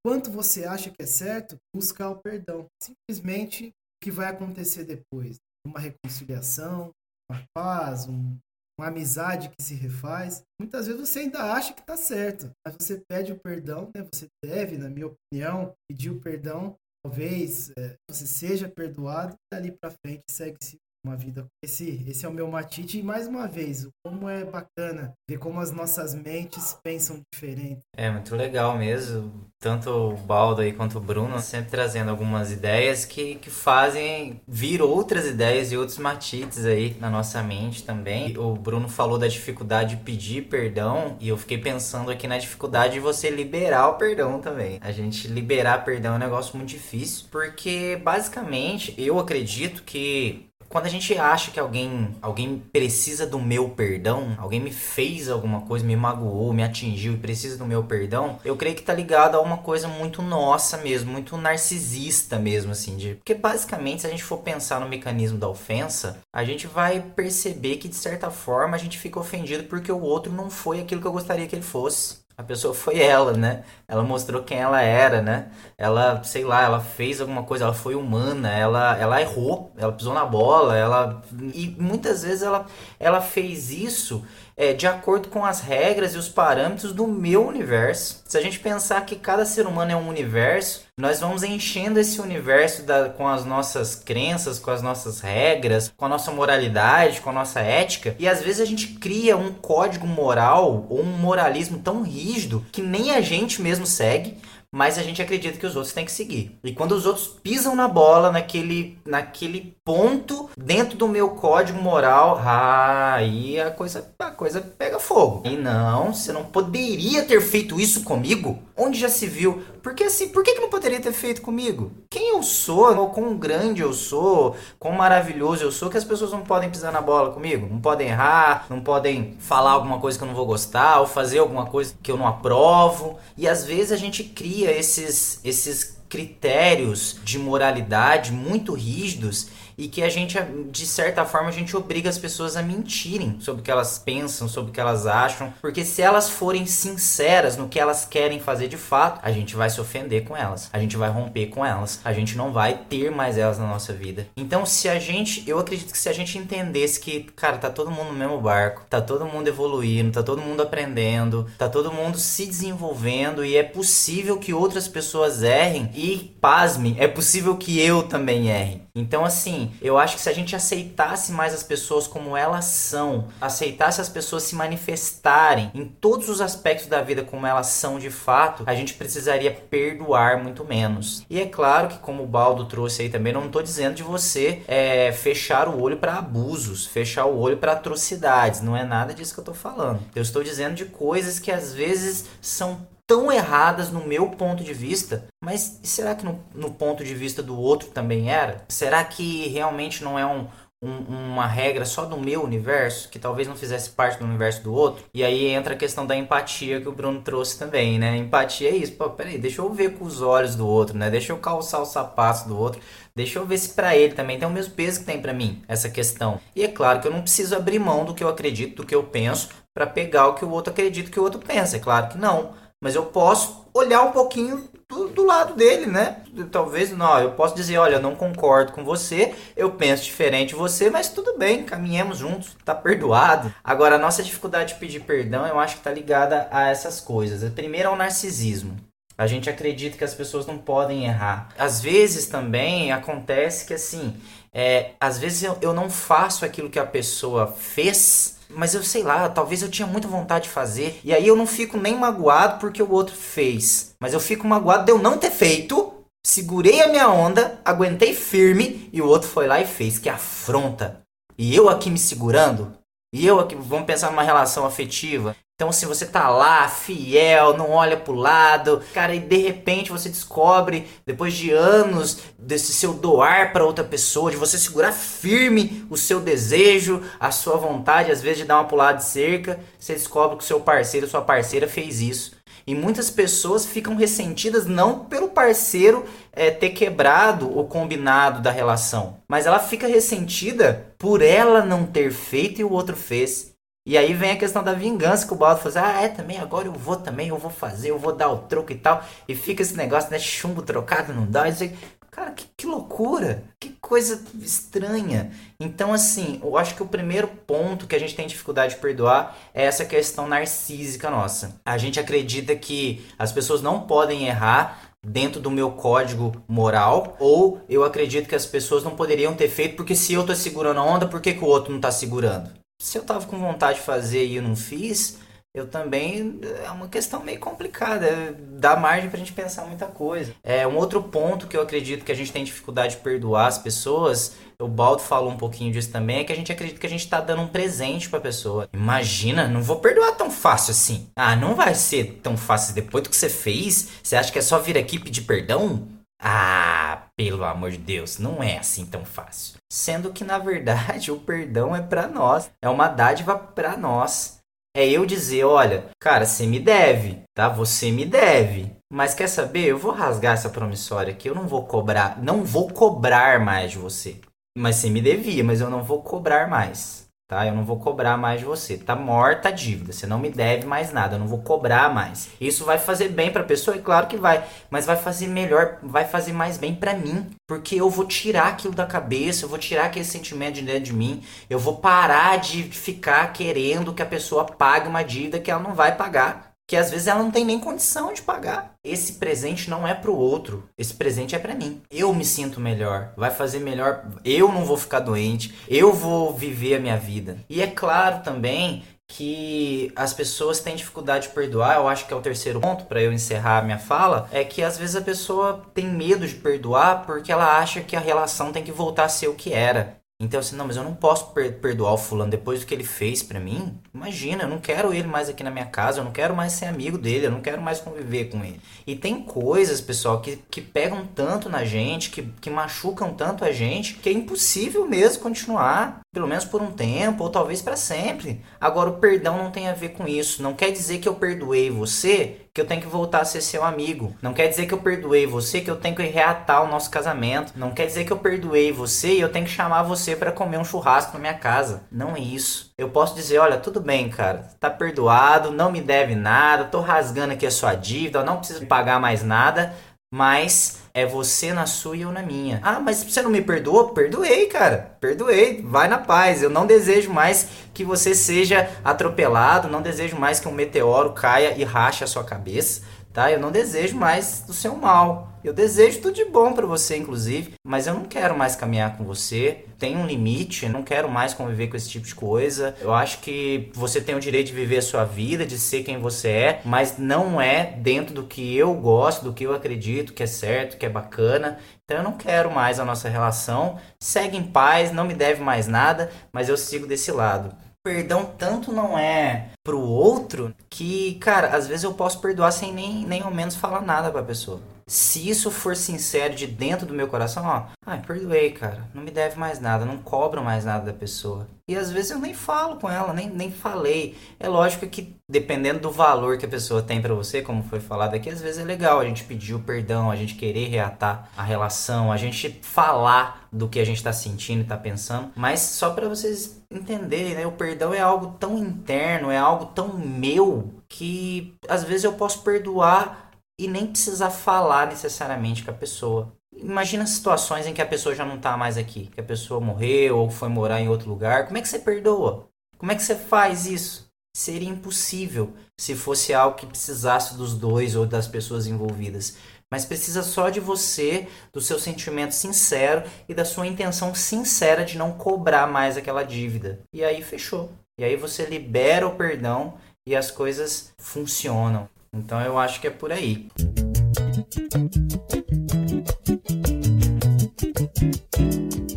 quanto 0.04 0.30
você 0.30 0.64
acha 0.64 0.90
que 0.90 1.02
é 1.02 1.07
certo, 1.07 1.57
buscar 1.75 2.11
o 2.11 2.21
perdão. 2.21 2.66
Simplesmente 2.83 3.69
o 3.69 4.04
que 4.04 4.11
vai 4.11 4.28
acontecer 4.28 4.85
depois? 4.85 5.37
Uma 5.66 5.78
reconciliação, 5.78 6.90
uma 7.30 7.45
paz, 7.54 8.07
um, 8.07 8.38
uma 8.78 8.88
amizade 8.88 9.50
que 9.50 9.62
se 9.62 9.75
refaz. 9.75 10.42
Muitas 10.59 10.87
vezes 10.87 11.09
você 11.09 11.21
ainda 11.21 11.52
acha 11.52 11.75
que 11.75 11.80
está 11.80 11.97
certo, 11.97 12.50
mas 12.66 12.75
você 12.80 13.02
pede 13.09 13.33
o 13.33 13.38
perdão, 13.38 13.90
né? 13.95 14.07
Você 14.12 14.26
deve, 14.42 14.78
na 14.78 14.88
minha 14.88 15.09
opinião, 15.09 15.75
pedir 15.88 16.11
o 16.11 16.21
perdão. 16.21 16.76
Talvez 17.04 17.71
é, 17.78 17.97
você 18.11 18.26
seja 18.26 18.69
perdoado 18.69 19.35
e 19.35 19.54
dali 19.54 19.73
para 19.73 19.95
frente 20.04 20.25
segue-se 20.30 20.76
uma 21.04 21.16
vida. 21.16 21.47
Esse, 21.62 22.04
esse 22.07 22.25
é 22.25 22.28
o 22.28 22.33
meu 22.33 22.49
matite 22.49 22.99
e 22.99 23.02
mais 23.02 23.26
uma 23.26 23.47
vez, 23.47 23.88
como 24.04 24.28
é 24.28 24.45
bacana 24.45 25.14
ver 25.28 25.38
como 25.38 25.61
as 25.61 25.73
nossas 25.73 26.14
mentes 26.14 26.76
pensam 26.83 27.21
diferente. 27.33 27.80
É 27.97 28.11
muito 28.11 28.35
legal 28.37 28.76
mesmo, 28.76 29.33
tanto 29.59 29.90
o 29.90 30.16
Baldo 30.16 30.62
aí 30.62 30.73
quanto 30.73 30.99
o 30.99 31.00
Bruno 31.00 31.38
sempre 31.40 31.71
trazendo 31.71 32.11
algumas 32.11 32.52
ideias 32.52 33.04
que, 33.04 33.37
que 33.37 33.50
fazem 33.50 34.40
vir 34.47 34.83
outras 34.83 35.26
ideias 35.26 35.73
e 35.73 35.76
outros 35.76 35.99
matites 35.99 36.64
aí 36.64 36.97
na 37.00 37.09
nossa 37.09 37.42
mente 37.42 37.85
também. 37.85 38.37
O 38.37 38.54
Bruno 38.54 38.88
falou 38.88 39.19
da 39.19 39.28
dificuldade 39.28 39.97
de 39.97 40.02
pedir 40.02 40.49
perdão 40.49 41.16
e 41.21 41.28
eu 41.28 41.37
fiquei 41.37 41.59
pensando 41.59 42.11
aqui 42.11 42.26
na 42.26 42.38
dificuldade 42.38 42.95
de 42.95 43.00
você 43.00 43.30
liberar 43.30 43.88
o 43.88 43.95
perdão 43.95 44.40
também. 44.40 44.78
A 44.80 44.92
gente 44.92 45.28
liberar 45.28 45.85
perdão 45.85 46.14
é 46.14 46.16
um 46.16 46.21
negócio 46.21 46.57
muito 46.57 46.71
difícil, 46.71 47.26
porque 47.30 48.00
basicamente 48.02 48.95
eu 48.99 49.19
acredito 49.19 49.83
que 49.83 50.50
quando 50.71 50.87
a 50.87 50.89
gente 50.89 51.19
acha 51.19 51.50
que 51.50 51.59
alguém, 51.59 52.17
alguém 52.23 52.62
precisa 52.73 53.27
do 53.27 53.41
meu 53.41 53.71
perdão, 53.71 54.37
alguém 54.39 54.61
me 54.61 54.71
fez 54.71 55.29
alguma 55.29 55.62
coisa, 55.62 55.85
me 55.85 55.97
magoou, 55.97 56.53
me 56.53 56.62
atingiu 56.62 57.15
e 57.15 57.19
precisa 57.19 57.59
do 57.59 57.67
meu 57.67 57.83
perdão, 57.83 58.39
eu 58.45 58.57
creio 58.57 58.77
que 58.77 58.83
tá 58.83 58.95
ligado 58.95 59.35
a 59.35 59.41
uma 59.41 59.59
coisa 59.59 59.89
muito 59.89 60.23
nossa 60.23 60.79
mesmo, 60.79 61.11
muito 61.11 61.37
narcisista 61.37 62.39
mesmo, 62.39 62.71
assim, 62.71 62.97
de... 62.97 63.17
porque 63.17 63.35
basicamente 63.35 64.03
se 64.03 64.07
a 64.07 64.11
gente 64.11 64.23
for 64.23 64.39
pensar 64.39 64.81
no 64.81 64.89
mecanismo 64.89 65.39
da 65.39 65.49
ofensa, 65.49 66.21
a 66.33 66.45
gente 66.45 66.69
vai 66.69 67.00
perceber 67.00 67.77
que 67.79 67.89
de 67.89 67.97
certa 67.97 68.31
forma 68.31 68.77
a 68.77 68.79
gente 68.79 68.97
fica 68.97 69.19
ofendido 69.19 69.65
porque 69.65 69.91
o 69.91 70.00
outro 70.00 70.33
não 70.33 70.49
foi 70.49 70.81
aquilo 70.81 71.00
que 71.00 71.07
eu 71.07 71.12
gostaria 71.12 71.49
que 71.49 71.57
ele 71.57 71.62
fosse. 71.62 72.20
A 72.41 72.43
pessoa 72.43 72.73
foi 72.73 72.99
ela, 72.99 73.35
né? 73.35 73.65
Ela 73.87 74.03
mostrou 74.03 74.43
quem 74.43 74.57
ela 74.59 74.81
era, 74.81 75.21
né? 75.21 75.51
Ela, 75.77 76.25
sei 76.25 76.43
lá, 76.43 76.63
ela 76.63 76.81
fez 76.81 77.21
alguma 77.21 77.43
coisa, 77.43 77.65
ela 77.65 77.75
foi 77.75 77.95
humana, 77.95 78.51
ela, 78.51 78.97
ela 78.97 79.21
errou, 79.21 79.71
ela 79.77 79.93
pisou 79.93 80.15
na 80.15 80.25
bola, 80.25 80.75
ela 80.75 81.23
e 81.53 81.77
muitas 81.79 82.23
vezes 82.23 82.41
ela, 82.43 82.65
ela 82.99 83.21
fez 83.21 83.71
isso 83.71 84.25
é, 84.61 84.75
de 84.75 84.87
acordo 84.87 85.29
com 85.29 85.43
as 85.43 85.62
regras 85.62 86.14
e 86.14 86.19
os 86.19 86.29
parâmetros 86.29 86.93
do 86.93 87.07
meu 87.07 87.47
universo. 87.47 88.23
Se 88.26 88.37
a 88.37 88.43
gente 88.43 88.59
pensar 88.59 89.07
que 89.07 89.17
cada 89.17 89.47
ser 89.47 89.67
humano 89.67 89.93
é 89.93 89.97
um 89.97 90.07
universo, 90.07 90.83
nós 90.99 91.19
vamos 91.19 91.43
enchendo 91.43 91.99
esse 91.99 92.21
universo 92.21 92.83
da, 92.83 93.09
com 93.09 93.26
as 93.26 93.47
nossas 93.47 93.95
crenças, 93.95 94.59
com 94.59 94.71
as 94.71 94.83
nossas 94.83 95.21
regras, 95.21 95.90
com 95.97 96.05
a 96.05 96.09
nossa 96.11 96.31
moralidade, 96.31 97.23
com 97.23 97.31
a 97.31 97.33
nossa 97.33 97.61
ética, 97.61 98.14
e 98.19 98.29
às 98.29 98.43
vezes 98.43 98.61
a 98.61 98.67
gente 98.67 98.88
cria 98.88 99.35
um 99.35 99.50
código 99.50 100.07
moral 100.07 100.87
ou 100.90 101.00
um 101.00 101.17
moralismo 101.17 101.79
tão 101.79 102.02
rígido 102.02 102.62
que 102.71 102.83
nem 102.83 103.12
a 103.12 103.23
gente 103.23 103.62
mesmo 103.62 103.87
segue, 103.87 104.37
mas 104.73 104.99
a 104.99 105.03
gente 105.03 105.21
acredita 105.21 105.59
que 105.59 105.67
os 105.67 105.75
outros 105.75 105.93
têm 105.93 106.05
que 106.05 106.12
seguir. 106.12 106.59
E 106.62 106.73
quando 106.73 106.93
os 106.93 107.07
outros 107.07 107.27
pisam 107.27 107.75
na 107.75 107.89
bola 107.89 108.31
naquele, 108.31 108.99
naquele 109.05 109.77
ponto 109.85 110.49
dentro 110.57 110.97
do 110.97 111.09
meu 111.09 111.31
código 111.31 111.81
moral, 111.83 112.41
aí 112.45 113.61
a 113.61 113.71
coisa, 113.71 114.09
a 114.19 114.31
coisa 114.31 114.61
pega 114.61 115.00
fogo. 115.00 115.43
E 115.45 115.57
não, 115.57 116.15
você 116.15 116.33
não 116.33 116.45
poderia 116.45 117.25
ter 117.25 117.41
feito 117.41 117.81
isso 117.81 118.05
comigo? 118.05 118.62
Onde 118.77 118.99
já 118.99 119.09
se 119.09 119.27
viu? 119.27 119.62
Porque 119.83 120.05
assim, 120.05 120.29
por 120.29 120.43
que, 120.43 120.55
que 120.55 120.61
não 120.61 120.69
poderia 120.69 121.00
ter 121.00 121.12
feito 121.12 121.43
comigo? 121.43 121.91
Quem 122.09 122.31
eu 122.31 122.43
sou, 122.43 122.97
ou 122.97 123.11
quão 123.11 123.37
grande 123.37 123.83
eu 123.83 123.93
sou, 123.93 124.55
quão 124.79 124.95
maravilhoso 124.95 125.65
eu 125.65 125.73
sou, 125.73 125.91
que 125.91 125.97
as 125.97 126.05
pessoas 126.05 126.33
não 126.33 126.43
podem 126.43 126.71
pisar 126.71 126.93
na 126.93 127.00
bola 127.00 127.33
comigo? 127.33 127.67
Não 127.71 127.81
podem 127.81 128.09
errar, 128.09 128.67
não 128.69 128.81
podem 128.81 129.37
falar 129.39 129.73
alguma 129.73 129.99
coisa 129.99 130.19
que 130.19 130.25
eu 130.25 130.29
não 130.29 130.35
vou 130.35 130.47
gostar, 130.47 131.00
ou 131.00 131.07
fazer 131.07 131.39
alguma 131.39 131.67
coisa 131.67 131.95
que 132.03 132.11
eu 132.11 132.17
não 132.17 132.27
aprovo. 132.27 133.19
E 133.37 133.49
às 133.49 133.65
vezes 133.65 133.93
a 133.93 133.97
gente 133.97 134.23
cria 134.25 134.60
esses, 134.64 135.40
esses 135.45 135.97
critérios 136.09 137.17
de 137.25 137.38
moralidade 137.38 138.33
muito 138.33 138.75
rígidos 138.75 139.49
e 139.81 139.89
que 139.89 140.03
a 140.03 140.11
gente, 140.11 140.39
de 140.71 140.85
certa 140.85 141.25
forma, 141.25 141.49
a 141.49 141.53
gente 141.53 141.75
obriga 141.75 142.11
as 142.11 142.19
pessoas 142.19 142.55
a 142.55 142.63
mentirem 142.63 143.39
sobre 143.41 143.63
o 143.63 143.65
que 143.65 143.71
elas 143.71 143.99
pensam, 143.99 144.47
sobre 144.47 144.71
o 144.71 144.75
que 144.75 144.81
elas 144.81 145.07
acham, 145.07 145.55
porque 145.59 145.87
se 145.87 146.03
elas 146.03 146.29
forem 146.29 146.67
sinceras 146.67 147.57
no 147.57 147.67
que 147.67 147.81
elas 147.81 148.05
querem 148.05 148.39
fazer 148.39 148.69
de 148.69 148.77
fato, 148.77 149.21
a 149.23 149.33
gente 149.33 149.57
vai 149.57 149.71
se 149.71 149.81
ofender 149.81 150.25
com 150.25 150.37
elas, 150.37 150.69
a 150.71 150.79
gente 150.79 150.99
vai 150.99 151.09
romper 151.09 151.47
com 151.47 151.65
elas, 151.65 151.99
a 152.05 152.13
gente 152.13 152.37
não 152.37 152.53
vai 152.53 152.75
ter 152.91 153.11
mais 153.11 153.39
elas 153.39 153.59
na 153.59 153.67
nossa 153.67 153.95
vida. 153.95 154.29
Então, 154.37 154.67
se 154.67 154.87
a 154.87 154.99
gente, 154.99 155.49
eu 155.49 155.59
acredito 155.59 155.93
que 155.93 155.99
se 155.99 156.11
a 156.11 156.13
gente 156.13 156.37
entendesse 156.37 157.01
que, 157.01 157.23
cara, 157.35 157.57
tá 157.57 157.71
todo 157.71 157.91
mundo 157.91 158.13
no 158.13 158.19
mesmo 158.19 158.39
barco, 158.39 158.85
tá 158.91 159.01
todo 159.01 159.25
mundo 159.25 159.49
evoluindo, 159.49 160.13
tá 160.13 160.23
todo 160.23 160.43
mundo 160.43 160.61
aprendendo, 160.61 161.47
tá 161.57 161.71
todo 161.71 161.91
mundo 161.91 162.19
se 162.19 162.45
desenvolvendo 162.45 163.43
e 163.43 163.57
é 163.57 163.63
possível 163.63 164.37
que 164.37 164.53
outras 164.53 164.87
pessoas 164.87 165.43
errem 165.43 165.91
e, 165.95 166.37
pasme, 166.39 166.97
é 166.99 167.09
possível 167.09 167.57
que 167.57 167.81
eu 167.81 168.03
também 168.03 168.51
erre. 168.51 168.90
Então, 168.95 169.25
assim, 169.25 169.73
eu 169.81 169.99
acho 169.99 170.17
que 170.17 170.23
se 170.23 170.29
a 170.29 170.33
gente 170.33 170.57
aceitasse 170.57 171.33
mais 171.33 171.55
as 171.55 171.63
pessoas 171.63 172.07
como 172.07 172.37
elas 172.37 172.65
são, 172.65 173.29
aceitasse 173.41 174.01
as 174.01 174.09
pessoas 174.09 174.43
se 174.43 174.55
manifestarem 174.55 175.71
em 175.75 175.85
todos 175.87 176.29
os 176.29 176.41
aspectos 176.41 176.87
da 176.87 177.03
vida 177.03 177.23
como 177.23 177.47
elas 177.47 177.69
são 177.69 177.99
de 177.99 178.11
fato, 178.11 178.65
a 178.67 178.75
gente 178.75 178.95
precisaria 178.95 179.51
perdoar 179.51 180.43
muito 180.43 180.65
menos. 180.65 181.25
E 181.29 181.41
é 181.41 181.47
claro 181.47 181.89
que, 181.89 181.99
como 181.99 182.23
o 182.23 182.27
Baldo 182.27 182.65
trouxe 182.67 183.03
aí 183.03 183.09
também, 183.09 183.33
não 183.33 183.47
estou 183.47 183.63
dizendo 183.63 183.95
de 183.95 184.03
você 184.03 184.63
é, 184.67 185.13
fechar 185.13 185.69
o 185.69 185.81
olho 185.81 185.97
para 185.97 186.15
abusos, 186.15 186.87
fechar 186.87 187.27
o 187.27 187.39
olho 187.39 187.57
para 187.57 187.73
atrocidades. 187.73 188.61
Não 188.61 188.77
é 188.77 188.85
nada 188.85 189.15
disso 189.15 189.35
que 189.35 189.41
eu 189.41 189.43
estou 189.43 189.55
falando. 189.55 190.01
Eu 190.15 190.23
estou 190.23 190.43
dizendo 190.43 190.75
de 190.75 190.85
coisas 190.87 191.39
que 191.39 191.51
às 191.51 191.73
vezes 191.73 192.27
são 192.41 192.87
tão 193.11 193.33
erradas 193.33 193.90
no 193.90 194.07
meu 194.07 194.29
ponto 194.29 194.62
de 194.62 194.73
vista, 194.73 195.26
mas 195.43 195.81
será 195.83 196.14
que 196.14 196.25
no, 196.25 196.38
no 196.55 196.71
ponto 196.71 197.02
de 197.02 197.12
vista 197.12 197.43
do 197.43 197.59
outro 197.59 197.88
também 197.88 198.31
era? 198.31 198.64
Será 198.69 199.02
que 199.02 199.49
realmente 199.49 200.05
não 200.05 200.17
é 200.17 200.25
um, 200.25 200.47
um, 200.81 201.33
uma 201.33 201.45
regra 201.45 201.85
só 201.85 202.05
do 202.05 202.17
meu 202.17 202.45
universo, 202.45 203.09
que 203.09 203.19
talvez 203.19 203.49
não 203.49 203.57
fizesse 203.57 203.90
parte 203.90 204.21
do 204.21 204.25
universo 204.25 204.62
do 204.62 204.73
outro. 204.73 205.05
E 205.12 205.25
aí 205.25 205.49
entra 205.49 205.75
a 205.75 205.76
questão 205.76 206.07
da 206.07 206.14
empatia 206.14 206.81
que 206.81 206.88
o 206.88 206.93
Bruno 206.93 207.21
trouxe 207.21 207.59
também, 207.59 207.99
né? 207.99 208.17
Empatia 208.17 208.69
é 208.69 208.76
isso, 208.76 208.93
pô, 208.93 209.11
peraí, 209.11 209.38
deixa 209.38 209.61
eu 209.61 209.75
ver 209.75 209.99
com 209.99 210.05
os 210.05 210.23
olhos 210.23 210.55
do 210.55 210.64
outro, 210.64 210.97
né? 210.97 211.11
Deixa 211.11 211.33
eu 211.33 211.38
calçar 211.38 211.83
os 211.83 211.88
sapatos 211.88 212.43
do 212.43 212.57
outro, 212.57 212.81
deixa 213.12 213.40
eu 213.40 213.45
ver 213.45 213.59
se 213.59 213.71
para 213.71 213.97
ele 213.97 214.14
também 214.14 214.38
tem 214.38 214.47
o 214.47 214.52
mesmo 214.52 214.75
peso 214.75 215.00
que 215.00 215.07
tem 215.07 215.21
para 215.21 215.33
mim, 215.33 215.64
essa 215.67 215.90
questão. 215.90 216.38
E 216.55 216.62
é 216.62 216.69
claro 216.69 217.00
que 217.00 217.09
eu 217.09 217.12
não 217.12 217.23
preciso 217.23 217.57
abrir 217.57 217.81
mão 217.81 218.05
do 218.05 218.14
que 218.14 218.23
eu 218.23 218.29
acredito, 218.29 218.76
do 218.76 218.87
que 218.87 218.95
eu 218.95 219.02
penso, 219.02 219.49
para 219.75 219.85
pegar 219.85 220.29
o 220.29 220.35
que 220.35 220.45
o 220.45 220.50
outro 220.50 220.73
acredita 220.73 221.11
que 221.11 221.19
o 221.19 221.25
outro 221.25 221.40
pensa, 221.40 221.76
é 221.76 221.81
claro 221.81 222.07
que 222.11 222.17
não 222.17 222.70
mas 222.81 222.95
eu 222.95 223.07
posso 223.07 223.69
olhar 223.75 224.03
um 224.03 224.13
pouquinho 224.13 224.69
do, 224.89 225.09
do, 225.09 225.25
lado 225.25 225.55
dele, 225.55 225.87
né? 225.87 226.23
Talvez, 226.51 226.91
não, 226.91 227.21
eu 227.21 227.33
posso 227.33 227.55
dizer, 227.55 227.79
olha, 227.79 227.97
eu 227.97 228.03
não 228.03 228.17
concordo 228.17 228.73
com 228.73 228.83
você, 228.83 229.35
eu 229.57 229.71
penso 229.73 230.05
diferente 230.05 230.51
de 230.51 230.55
você, 230.57 230.91
mas 230.91 231.09
tudo 231.09 231.39
bem, 231.39 231.65
caminhemos 231.65 232.19
juntos, 232.19 232.57
tá 232.65 232.75
perdoado. 232.75 233.55
Agora, 233.63 233.95
a 233.95 233.99
nossa 233.99 234.23
dificuldade 234.23 234.75
de 234.75 234.81
pedir 234.81 235.01
perdão, 235.01 235.47
eu 235.47 235.61
acho 235.61 235.77
que 235.77 235.83
tá 235.83 235.93
ligada 235.93 236.49
a 236.51 236.69
essas 236.69 237.01
coisas. 237.01 237.49
Primeiro 237.53 237.89
é 237.89 237.93
o 237.93 237.97
narcisismo. 237.97 238.77
A 239.17 239.27
gente 239.27 239.51
acredita 239.51 239.99
que 239.99 240.05
as 240.05 240.15
pessoas 240.15 240.47
não 240.47 240.57
podem 240.57 241.05
errar. 241.05 241.51
Às 241.59 241.81
vezes 241.83 242.27
também 242.27 242.91
acontece 242.91 243.67
que 243.67 243.75
assim, 243.75 244.17
é, 244.53 244.93
às 244.99 245.19
vezes 245.19 245.43
eu, 245.43 245.59
eu 245.61 245.75
não 245.75 245.91
faço 245.91 246.45
aquilo 246.45 246.71
que 246.71 246.79
a 246.79 246.87
pessoa 246.87 247.47
fez 247.47 248.40
mas 248.54 248.75
eu 248.75 248.83
sei 248.83 249.02
lá, 249.02 249.28
talvez 249.28 249.62
eu 249.62 249.71
tinha 249.71 249.87
muita 249.87 250.09
vontade 250.09 250.45
de 250.45 250.50
fazer. 250.50 251.00
E 251.04 251.12
aí 251.12 251.26
eu 251.26 251.37
não 251.37 251.47
fico 251.47 251.76
nem 251.76 251.97
magoado 251.97 252.59
porque 252.59 252.83
o 252.83 252.90
outro 252.90 253.14
fez. 253.14 253.95
Mas 254.00 254.12
eu 254.12 254.21
fico 254.21 254.47
magoado 254.47 254.85
de 254.85 254.92
eu 254.92 254.99
não 254.99 255.19
ter 255.19 255.30
feito. 255.30 255.95
Segurei 256.25 256.83
a 256.83 256.88
minha 256.88 257.09
onda, 257.09 257.61
aguentei 257.64 258.14
firme 258.14 258.90
e 258.92 259.00
o 259.00 259.07
outro 259.07 259.28
foi 259.28 259.47
lá 259.47 259.61
e 259.61 259.66
fez. 259.66 259.99
Que 259.99 260.09
afronta. 260.09 261.00
E 261.38 261.54
eu 261.54 261.69
aqui 261.69 261.90
me 261.90 261.99
segurando. 261.99 262.73
E 263.12 263.26
eu 263.26 263.40
aqui, 263.40 263.57
vamos 263.57 263.87
pensar 263.87 264.11
numa 264.11 264.23
relação 264.23 264.64
afetiva. 264.64 265.35
Então, 265.61 265.73
se 265.73 265.85
você 265.85 266.07
tá 266.07 266.31
lá, 266.31 266.67
fiel, 266.69 267.55
não 267.55 267.69
olha 267.73 267.95
pro 267.95 268.14
lado, 268.14 268.83
cara, 268.95 269.14
e 269.14 269.19
de 269.19 269.37
repente 269.37 269.90
você 269.90 270.09
descobre, 270.09 270.88
depois 271.05 271.35
de 271.35 271.50
anos 271.50 272.21
desse 272.38 272.73
seu 272.73 272.95
doar 272.95 273.52
para 273.52 273.67
outra 273.67 273.85
pessoa, 273.85 274.31
de 274.31 274.38
você 274.38 274.57
segurar 274.57 274.90
firme 274.90 275.85
o 275.90 275.99
seu 275.99 276.19
desejo, 276.19 277.02
a 277.21 277.31
sua 277.31 277.59
vontade, 277.59 278.11
às 278.11 278.23
vezes 278.23 278.38
de 278.38 278.45
dar 278.47 278.57
uma 278.57 278.69
pulada 278.69 278.97
de 278.97 279.05
cerca, 279.05 279.61
você 279.79 279.93
descobre 279.93 280.38
que 280.38 280.45
o 280.45 280.47
seu 280.47 280.61
parceiro, 280.61 281.07
sua 281.07 281.21
parceira 281.21 281.69
fez 281.69 282.00
isso. 282.00 282.33
E 282.67 282.75
muitas 282.75 283.11
pessoas 283.11 283.67
ficam 283.67 283.97
ressentidas 283.97 284.64
não 284.64 285.00
pelo 285.00 285.29
parceiro 285.29 286.07
é, 286.33 286.50
ter 286.50 286.71
quebrado 286.71 287.59
o 287.59 287.64
combinado 287.64 288.40
da 288.40 288.50
relação, 288.50 289.19
mas 289.29 289.45
ela 289.45 289.59
fica 289.59 289.87
ressentida 289.87 290.95
por 290.97 291.21
ela 291.21 291.62
não 291.62 291.85
ter 291.85 292.11
feito 292.12 292.62
e 292.62 292.64
o 292.64 292.73
outro 292.73 292.97
fez. 292.97 293.50
E 293.87 293.97
aí 293.97 294.13
vem 294.13 294.33
a 294.33 294.39
questão 294.39 294.63
da 294.63 294.75
vingança 294.75 295.27
que 295.27 295.33
o 295.33 295.37
Baldo 295.37 295.61
fala 295.61 295.69
assim, 295.71 295.99
ah, 295.99 296.03
é 296.03 296.09
também, 296.09 296.39
agora 296.39 296.69
eu 296.69 296.73
vou 296.73 296.97
também, 296.97 297.29
eu 297.29 297.39
vou 297.39 297.51
fazer, 297.51 297.91
eu 297.91 297.99
vou 297.99 298.15
dar 298.15 298.29
o 298.29 298.39
troco 298.39 298.73
e 298.73 298.77
tal. 298.77 299.03
E 299.27 299.35
fica 299.35 299.63
esse 299.63 299.77
negócio, 299.77 300.11
né, 300.11 300.19
chumbo 300.19 300.63
trocado, 300.63 301.15
não 301.15 301.27
dá. 301.27 301.49
Isso 301.49 301.65
Cara, 302.11 302.33
que, 302.33 302.45
que 302.57 302.67
loucura, 302.67 303.45
que 303.61 303.71
coisa 303.81 304.21
estranha. 304.41 305.31
Então, 305.61 305.93
assim, 305.93 306.41
eu 306.43 306.57
acho 306.57 306.75
que 306.75 306.83
o 306.83 306.89
primeiro 306.89 307.29
ponto 307.29 307.87
que 307.87 307.95
a 307.95 307.99
gente 308.01 308.17
tem 308.17 308.27
dificuldade 308.27 308.75
de 308.75 308.81
perdoar 308.81 309.39
é 309.55 309.65
essa 309.65 309.85
questão 309.85 310.27
narcísica 310.27 311.09
nossa. 311.09 311.61
A 311.65 311.79
gente 311.79 312.01
acredita 312.01 312.57
que 312.57 313.07
as 313.17 313.31
pessoas 313.31 313.63
não 313.63 313.87
podem 313.87 314.27
errar 314.27 314.91
dentro 315.07 315.41
do 315.41 315.53
meu 315.53 315.71
código 315.71 316.33
moral, 316.49 317.17
ou 317.21 317.61
eu 317.69 317.85
acredito 317.85 318.29
que 318.29 318.35
as 318.35 318.45
pessoas 318.45 318.83
não 318.83 318.97
poderiam 318.97 319.35
ter 319.35 319.49
feito 319.49 319.77
porque 319.77 319.95
se 319.95 320.13
eu 320.13 320.27
tô 320.27 320.35
segurando 320.35 320.81
a 320.81 320.85
onda, 320.85 321.07
por 321.07 321.21
que, 321.21 321.33
que 321.33 321.45
o 321.45 321.49
outro 321.49 321.73
não 321.73 321.81
tá 321.81 321.93
segurando? 321.93 322.60
Se 322.81 322.97
eu 322.97 323.03
tava 323.05 323.27
com 323.27 323.39
vontade 323.39 323.79
de 323.79 323.85
fazer 323.85 324.25
e 324.25 324.37
eu 324.37 324.43
não 324.43 324.57
fiz, 324.57 325.19
eu 325.55 325.67
também 325.67 326.41
é 326.65 326.71
uma 326.71 326.89
questão 326.89 327.23
meio 327.23 327.39
complicada, 327.39 328.07
é, 328.07 328.33
dá 328.33 328.75
margem 328.77 329.11
pra 329.11 329.19
gente 329.19 329.33
pensar 329.33 329.67
muita 329.67 329.87
coisa. 329.87 330.33
É 330.43 330.67
um 330.67 330.77
outro 330.77 331.03
ponto 331.03 331.47
que 331.47 331.57
eu 331.57 331.61
acredito 331.61 332.05
que 332.05 332.13
a 332.13 332.15
gente 332.15 332.33
tem 332.33 332.43
dificuldade 332.43 332.97
de 332.97 333.03
perdoar 333.03 333.49
as 333.49 333.59
pessoas, 333.59 334.37
o 334.59 334.67
Baldo 334.67 335.03
falou 335.03 335.31
um 335.31 335.37
pouquinho 335.37 335.73
disso 335.73 335.91
também, 335.91 336.21
é 336.21 336.25
que 336.25 336.33
a 336.33 336.37
gente 336.37 336.53
acredita 336.53 336.81
que 336.81 336.87
a 336.87 336.91
gente 336.91 337.07
tá 337.07 337.21
dando 337.21 337.43
um 337.43 337.49
presente 337.49 338.09
pra 338.09 338.19
pessoa. 338.19 338.69
Imagina, 338.73 339.47
não 339.47 339.63
vou 339.63 339.77
perdoar 339.77 340.13
tão 340.13 340.31
fácil 340.31 340.71
assim. 340.71 341.09
Ah, 341.17 341.37
não 341.37 341.55
vai 341.55 341.75
ser 341.75 342.21
tão 342.23 342.37
fácil 342.37 342.75
depois 342.75 343.05
do 343.05 343.11
que 343.11 343.17
você 343.17 343.29
fez. 343.29 343.89
Você 344.03 344.17
acha 344.17 344.33
que 344.33 344.39
é 344.39 344.43
só 344.43 344.59
vir 344.59 344.79
aqui 344.79 344.99
pedir 344.99 345.23
perdão? 345.23 346.00
Ah, 346.21 347.07
pelo 347.17 347.45
amor 347.45 347.71
de 347.71 347.79
Deus, 347.79 348.19
não 348.19 348.43
é 348.43 348.59
assim 348.59 348.85
tão 348.85 349.05
fácil. 349.05 349.57
Sendo 349.73 350.12
que 350.12 350.23
na 350.23 350.39
verdade 350.39 351.11
o 351.12 351.19
perdão 351.19 351.75
é 351.75 351.81
para 351.81 352.07
nós, 352.07 352.50
é 352.62 352.69
uma 352.69 352.89
dádiva 352.89 353.37
para 353.39 353.77
nós. 353.77 354.39
É 354.77 354.87
eu 354.89 355.05
dizer, 355.05 355.45
olha, 355.45 355.87
cara, 355.99 356.25
você 356.25 356.47
me 356.47 356.61
deve, 356.61 357.23
tá? 357.35 357.49
Você 357.49 357.91
me 357.91 358.05
deve. 358.05 358.71
Mas 358.93 359.15
quer 359.15 359.27
saber? 359.27 359.67
Eu 359.67 359.79
vou 359.79 359.93
rasgar 359.93 360.35
essa 360.35 360.49
promissória 360.49 361.12
aqui, 361.12 361.29
eu 361.29 361.35
não 361.35 361.49
vou 361.49 361.67
cobrar, 361.67 362.23
não 362.23 362.45
vou 362.45 362.69
cobrar 362.69 363.41
mais 363.41 363.73
de 363.73 363.79
você. 363.79 364.21
Mas 364.56 364.76
você 364.76 364.91
me 364.91 365.00
devia, 365.00 365.43
mas 365.43 365.61
eu 365.61 365.71
não 365.71 365.83
vou 365.83 366.02
cobrar 366.02 366.49
mais 366.49 367.00
tá? 367.30 367.47
Eu 367.47 367.54
não 367.54 367.64
vou 367.64 367.78
cobrar 367.78 368.16
mais 368.16 368.40
de 368.40 368.45
você. 368.45 368.76
Tá 368.76 368.97
morta 368.97 369.49
a 369.49 369.52
dívida, 369.52 369.93
você 369.93 370.04
não 370.04 370.19
me 370.19 370.28
deve 370.28 370.66
mais 370.66 370.93
nada, 370.93 371.14
eu 371.14 371.21
não 371.21 371.28
vou 371.28 371.38
cobrar 371.38 371.95
mais. 371.95 372.28
Isso 372.40 372.64
vai 372.64 372.76
fazer 372.76 373.08
bem 373.08 373.30
para 373.30 373.43
a 373.43 373.45
pessoa, 373.45 373.76
é 373.76 373.80
claro 373.80 374.08
que 374.08 374.16
vai, 374.16 374.45
mas 374.69 374.84
vai 374.84 374.97
fazer 374.97 375.28
melhor, 375.28 375.78
vai 375.80 376.04
fazer 376.04 376.32
mais 376.32 376.58
bem 376.58 376.75
para 376.75 376.93
mim, 376.93 377.30
porque 377.47 377.76
eu 377.76 377.88
vou 377.88 378.04
tirar 378.04 378.49
aquilo 378.49 378.75
da 378.75 378.84
cabeça, 378.84 379.45
eu 379.45 379.49
vou 379.49 379.58
tirar 379.58 379.84
aquele 379.84 380.04
sentimento 380.04 380.54
de 380.54 380.62
dentro 380.62 380.82
de 380.82 380.93
mim, 380.93 381.23
eu 381.49 381.58
vou 381.58 381.76
parar 381.76 382.38
de 382.38 382.64
ficar 382.64 383.32
querendo 383.32 383.95
que 383.95 384.02
a 384.02 384.06
pessoa 384.06 384.45
pague 384.45 384.88
uma 384.88 385.04
dívida 385.04 385.38
que 385.38 385.52
ela 385.52 385.62
não 385.62 385.73
vai 385.73 385.97
pagar 385.97 386.50
que 386.71 386.76
às 386.76 386.89
vezes 386.89 387.09
ela 387.09 387.21
não 387.21 387.33
tem 387.33 387.45
nem 387.45 387.59
condição 387.59 388.13
de 388.13 388.23
pagar. 388.23 388.75
Esse 388.85 389.15
presente 389.15 389.69
não 389.69 389.85
é 389.85 389.93
pro 389.93 390.15
outro, 390.15 390.69
esse 390.78 390.95
presente 390.95 391.35
é 391.35 391.39
para 391.41 391.52
mim. 391.52 391.83
Eu 391.91 392.15
me 392.15 392.25
sinto 392.25 392.61
melhor, 392.61 393.13
vai 393.17 393.33
fazer 393.33 393.59
melhor, 393.59 394.04
eu 394.25 394.52
não 394.52 394.65
vou 394.65 394.76
ficar 394.76 395.00
doente, 395.00 395.52
eu 395.69 395.93
vou 395.93 396.33
viver 396.33 396.76
a 396.76 396.78
minha 396.78 396.97
vida. 396.97 397.39
E 397.49 397.61
é 397.61 397.67
claro 397.67 398.23
também 398.23 398.85
que 399.09 399.91
as 399.97 400.15
pessoas 400.15 400.61
têm 400.61 400.76
dificuldade 400.76 401.26
de 401.26 401.35
perdoar, 401.35 401.75
eu 401.75 401.89
acho 401.89 402.06
que 402.06 402.15
é 402.15 402.17
o 402.17 402.23
terceiro 402.23 402.61
ponto 402.61 402.85
para 402.85 403.02
eu 403.02 403.13
encerrar 403.13 403.59
a 403.59 403.63
minha 403.63 403.78
fala, 403.78 404.28
é 404.30 404.45
que 404.45 404.63
às 404.63 404.78
vezes 404.78 404.95
a 404.95 405.02
pessoa 405.02 405.65
tem 405.75 405.87
medo 405.87 406.25
de 406.25 406.37
perdoar 406.37 407.04
porque 407.04 407.33
ela 407.33 407.59
acha 407.59 407.80
que 407.80 407.97
a 407.97 408.00
relação 408.00 408.52
tem 408.52 408.63
que 408.63 408.71
voltar 408.71 409.06
a 409.06 409.09
ser 409.09 409.26
o 409.26 409.35
que 409.35 409.52
era. 409.52 410.00
Então, 410.23 410.39
assim, 410.39 410.54
não, 410.54 410.67
mas 410.67 410.76
eu 410.76 410.85
não 410.85 410.95
posso 410.95 411.33
per 411.33 411.59
perdoar 411.61 411.95
o 411.95 411.97
fulano 411.97 412.30
depois 412.30 412.61
do 412.61 412.67
que 412.67 412.75
ele 412.75 412.85
fez 412.85 413.23
para 413.23 413.41
mim. 413.41 413.80
Imagina, 413.95 414.43
eu 414.43 414.49
não 414.49 414.59
quero 414.59 414.93
ele 414.93 415.09
mais 415.09 415.30
aqui 415.30 415.43
na 415.43 415.50
minha 415.50 415.65
casa, 415.65 416.00
eu 416.00 416.04
não 416.04 416.13
quero 416.13 416.37
mais 416.37 416.52
ser 416.52 416.67
amigo 416.67 416.99
dele, 416.99 417.26
eu 417.26 417.30
não 417.30 417.41
quero 417.41 417.63
mais 417.63 417.80
conviver 417.80 418.26
com 418.26 418.45
ele. 418.45 418.61
E 418.87 418.95
tem 418.95 419.23
coisas, 419.23 419.80
pessoal, 419.80 420.21
que, 420.21 420.37
que 420.50 420.61
pegam 420.61 421.06
tanto 421.06 421.49
na 421.49 421.65
gente, 421.65 422.11
que, 422.11 422.23
que 422.39 422.50
machucam 422.50 423.15
tanto 423.15 423.47
a 423.47 423.50
gente, 423.50 423.95
que 423.95 424.11
é 424.11 424.13
impossível 424.13 424.87
mesmo 424.87 425.23
continuar, 425.23 426.00
pelo 426.13 426.28
menos 426.28 426.45
por 426.45 426.61
um 426.61 426.71
tempo, 426.71 427.25
ou 427.25 427.30
talvez 427.30 427.63
para 427.63 427.76
sempre. 427.76 428.43
Agora, 428.61 428.91
o 428.91 428.99
perdão 428.99 429.39
não 429.39 429.50
tem 429.50 429.69
a 429.69 429.75
ver 429.75 429.91
com 429.91 430.06
isso. 430.06 430.43
Não 430.43 430.52
quer 430.52 430.71
dizer 430.71 430.99
que 430.99 431.09
eu 431.09 431.15
perdoei 431.15 431.71
você 431.71 432.41
que 432.61 432.63
eu 432.63 432.67
tenho 432.67 432.83
que 432.83 432.89
voltar 432.89 433.23
a 433.23 433.25
ser 433.25 433.41
seu 433.41 433.65
amigo. 433.65 434.15
Não 434.21 434.35
quer 434.35 434.47
dizer 434.49 434.67
que 434.67 434.75
eu 434.75 434.79
perdoei 434.79 435.27
você, 435.27 435.63
que 435.63 435.71
eu 435.71 435.77
tenho 435.77 435.97
que 435.97 436.03
reatar 436.03 436.63
o 436.63 436.69
nosso 436.69 436.91
casamento. 436.91 437.55
Não 437.57 437.71
quer 437.71 437.87
dizer 437.87 438.05
que 438.05 438.13
eu 438.13 438.19
perdoei 438.19 438.71
você 438.71 439.15
e 439.15 439.21
eu 439.21 439.31
tenho 439.31 439.47
que 439.47 439.51
chamar 439.51 439.83
você 439.83 440.15
para 440.15 440.31
comer 440.31 440.59
um 440.59 440.65
churrasco 440.65 441.15
na 441.15 441.21
minha 441.21 441.35
casa. 441.35 441.85
Não 441.91 442.15
é 442.15 442.21
isso. 442.21 442.71
Eu 442.77 442.91
posso 442.91 443.15
dizer, 443.15 443.39
olha, 443.39 443.57
tudo 443.57 443.81
bem, 443.81 444.09
cara, 444.11 444.49
tá 444.59 444.69
perdoado, 444.69 445.51
não 445.51 445.73
me 445.73 445.81
deve 445.81 446.15
nada, 446.15 446.65
tô 446.65 446.81
rasgando 446.81 447.33
aqui 447.33 447.47
a 447.47 447.51
sua 447.51 447.75
dívida, 447.75 448.25
não 448.25 448.39
preciso 448.39 448.67
pagar 448.67 448.99
mais 448.99 449.23
nada, 449.23 449.75
mas 450.13 450.79
é 450.93 451.07
você 451.07 451.53
na 451.53 451.67
sua 451.67 451.97
e 451.97 452.03
eu 452.03 452.11
na 452.11 452.21
minha. 452.21 452.61
Ah, 452.65 452.81
mas 452.81 453.05
você 453.05 453.23
não 453.23 453.31
me 453.31 453.41
perdoou? 453.41 453.91
Perdoei, 453.91 454.47
cara. 454.47 454.97
Perdoei. 455.01 455.63
Vai 455.63 455.87
na 455.87 455.99
paz. 455.99 456.43
Eu 456.43 456.51
não 456.51 456.67
desejo 456.67 457.13
mais 457.13 457.47
que 457.73 457.85
você 457.85 458.13
seja 458.13 458.69
atropelado, 458.85 459.69
não 459.69 459.81
desejo 459.81 460.17
mais 460.17 460.41
que 460.41 460.49
um 460.49 460.53
meteoro 460.53 461.13
caia 461.13 461.55
e 461.57 461.63
rache 461.63 462.03
a 462.03 462.09
sua 462.09 462.25
cabeça, 462.25 462.83
tá? 463.13 463.31
Eu 463.31 463.39
não 463.39 463.53
desejo 463.53 463.97
mais 463.97 464.43
do 464.45 464.53
seu 464.53 464.75
mal. 464.75 465.29
Eu 465.43 465.55
desejo 465.55 466.03
tudo 466.03 466.15
de 466.15 466.26
bom 466.26 466.53
para 466.53 466.67
você, 466.67 466.99
inclusive, 466.99 467.55
mas 467.65 467.87
eu 467.87 467.95
não 467.95 468.05
quero 468.05 468.37
mais 468.37 468.55
caminhar 468.55 468.99
com 468.99 469.05
você. 469.05 469.65
Tem 469.79 469.97
um 469.97 470.07
limite, 470.07 470.69
não 470.69 470.83
quero 470.83 471.11
mais 471.11 471.33
conviver 471.33 471.69
com 471.69 471.79
esse 471.79 471.89
tipo 471.89 472.07
de 472.07 472.15
coisa. 472.15 472.76
Eu 472.79 472.93
acho 472.93 473.21
que 473.21 473.71
você 473.73 474.03
tem 474.03 474.15
o 474.15 474.21
direito 474.21 474.49
de 474.49 474.53
viver 474.53 474.76
a 474.76 474.83
sua 474.83 475.05
vida, 475.05 475.47
de 475.47 475.59
ser 475.59 475.83
quem 475.83 475.99
você 475.99 476.29
é, 476.29 476.61
mas 476.63 476.99
não 476.99 477.41
é 477.41 477.73
dentro 477.79 478.15
do 478.15 478.25
que 478.25 478.55
eu 478.55 478.75
gosto, 478.75 479.25
do 479.25 479.33
que 479.33 479.45
eu 479.45 479.55
acredito 479.55 480.13
que 480.13 480.23
é 480.23 480.26
certo, 480.26 480.76
que 480.76 480.85
é 480.85 480.91
bacana. 480.91 481.59
Então 481.85 481.97
eu 481.97 482.05
não 482.05 482.19
quero 482.19 482.50
mais 482.50 482.79
a 482.79 482.85
nossa 482.85 483.09
relação. 483.09 483.79
Segue 483.99 484.37
em 484.37 484.43
paz, 484.43 484.93
não 484.93 485.07
me 485.07 485.15
deve 485.15 485.43
mais 485.43 485.67
nada, 485.67 486.11
mas 486.31 486.50
eu 486.50 486.57
sigo 486.57 486.87
desse 486.87 487.11
lado 487.11 487.57
perdão 487.83 488.26
tanto 488.37 488.71
não 488.71 488.99
é 488.99 489.53
pro 489.65 489.81
outro 489.81 490.55
que, 490.69 491.15
cara, 491.15 491.57
às 491.57 491.67
vezes 491.67 491.83
eu 491.83 491.95
posso 491.95 492.21
perdoar 492.21 492.53
sem 492.53 492.75
nem, 492.75 493.07
nem 493.07 493.23
ao 493.23 493.31
menos 493.31 493.57
falar 493.57 493.81
nada 493.81 494.11
pra 494.11 494.23
pessoa 494.23 494.61
se 494.91 495.31
isso 495.31 495.53
for 495.53 495.76
sincero 495.76 496.35
de 496.35 496.49
dentro 496.49 496.85
do 496.85 496.93
meu 496.93 497.07
coração, 497.07 497.47
ó, 497.47 497.67
ai, 497.87 498.03
perdoei, 498.05 498.50
cara, 498.50 498.89
não 498.93 499.05
me 499.05 499.13
deve 499.13 499.39
mais 499.39 499.61
nada, 499.61 499.85
não 499.85 499.99
cobro 499.99 500.43
mais 500.43 500.65
nada 500.65 500.87
da 500.87 500.93
pessoa. 500.93 501.47
E 501.69 501.76
às 501.76 501.93
vezes 501.93 502.11
eu 502.11 502.19
nem 502.19 502.35
falo 502.35 502.75
com 502.75 502.91
ela, 502.91 503.13
nem, 503.13 503.31
nem 503.31 503.53
falei. 503.53 504.19
É 504.41 504.49
lógico 504.49 504.89
que 504.89 505.15
dependendo 505.31 505.79
do 505.79 505.93
valor 505.93 506.39
que 506.39 506.45
a 506.45 506.49
pessoa 506.49 506.83
tem 506.83 507.00
para 507.00 507.15
você, 507.15 507.41
como 507.41 507.63
foi 507.63 507.79
falado 507.79 508.15
aqui, 508.15 508.29
às 508.29 508.43
vezes 508.43 508.61
é 508.61 508.65
legal 508.65 508.99
a 508.99 509.05
gente 509.05 509.23
pedir 509.23 509.55
o 509.55 509.61
perdão, 509.61 510.11
a 510.11 510.17
gente 510.17 510.35
querer 510.35 510.67
reatar 510.67 511.31
a 511.37 511.45
relação, 511.45 512.11
a 512.11 512.17
gente 512.17 512.59
falar 512.61 513.47
do 513.53 513.69
que 513.69 513.79
a 513.79 513.87
gente 513.87 514.03
tá 514.03 514.13
sentindo 514.13 514.63
e 514.63 514.65
tá 514.65 514.76
pensando, 514.76 515.31
mas 515.37 515.61
só 515.61 515.91
para 515.91 516.09
vocês 516.09 516.61
entenderem, 516.69 517.37
né? 517.37 517.47
O 517.47 517.53
perdão 517.53 517.95
é 517.95 518.00
algo 518.00 518.35
tão 518.41 518.59
interno, 518.59 519.31
é 519.31 519.39
algo 519.39 519.67
tão 519.67 519.97
meu 519.97 520.75
que 520.89 521.55
às 521.69 521.85
vezes 521.85 522.03
eu 522.03 522.15
posso 522.15 522.43
perdoar 522.43 523.29
e 523.61 523.69
nem 523.69 523.87
precisar 523.87 524.31
falar 524.31 524.87
necessariamente 524.87 525.63
com 525.63 525.71
a 525.71 525.75
pessoa. 525.75 526.33
Imagina 526.57 527.07
situações 527.07 527.67
em 527.67 527.75
que 527.75 527.83
a 527.83 527.87
pessoa 527.87 528.15
já 528.15 528.25
não 528.25 528.37
está 528.37 528.57
mais 528.57 528.79
aqui, 528.79 529.11
que 529.13 529.21
a 529.21 529.23
pessoa 529.23 529.61
morreu 529.61 530.17
ou 530.17 530.31
foi 530.31 530.49
morar 530.49 530.81
em 530.81 530.89
outro 530.89 531.11
lugar. 531.11 531.45
Como 531.45 531.59
é 531.59 531.61
que 531.61 531.69
você 531.69 531.79
perdoa? 531.79 532.49
Como 532.79 532.91
é 532.91 532.95
que 532.95 533.03
você 533.03 533.15
faz 533.15 533.67
isso? 533.67 534.11
Seria 534.35 534.71
impossível 534.71 535.53
se 535.79 535.95
fosse 535.95 536.33
algo 536.33 536.57
que 536.57 536.65
precisasse 536.65 537.37
dos 537.37 537.53
dois 537.53 537.95
ou 537.95 538.07
das 538.07 538.27
pessoas 538.27 538.67
envolvidas. 538.67 539.37
Mas 539.71 539.85
precisa 539.85 540.23
só 540.23 540.49
de 540.49 540.59
você, 540.59 541.29
do 541.53 541.61
seu 541.61 541.79
sentimento 541.79 542.35
sincero 542.35 543.03
e 543.29 543.35
da 543.35 543.45
sua 543.45 543.67
intenção 543.67 544.15
sincera 544.15 544.87
de 544.87 544.97
não 544.97 545.13
cobrar 545.13 545.67
mais 545.67 545.99
aquela 545.99 546.23
dívida. 546.23 546.81
E 546.95 547.05
aí 547.05 547.23
fechou. 547.23 547.71
E 547.99 548.05
aí 548.05 548.17
você 548.17 548.47
libera 548.47 549.07
o 549.07 549.17
perdão 549.17 549.75
e 550.09 550.17
as 550.17 550.31
coisas 550.31 550.95
funcionam. 550.99 551.87
Então 552.15 552.41
eu 552.43 552.59
acho 552.59 552.81
que 552.81 552.87
é 552.87 552.91
por 552.91 553.13
aí. 553.13 553.49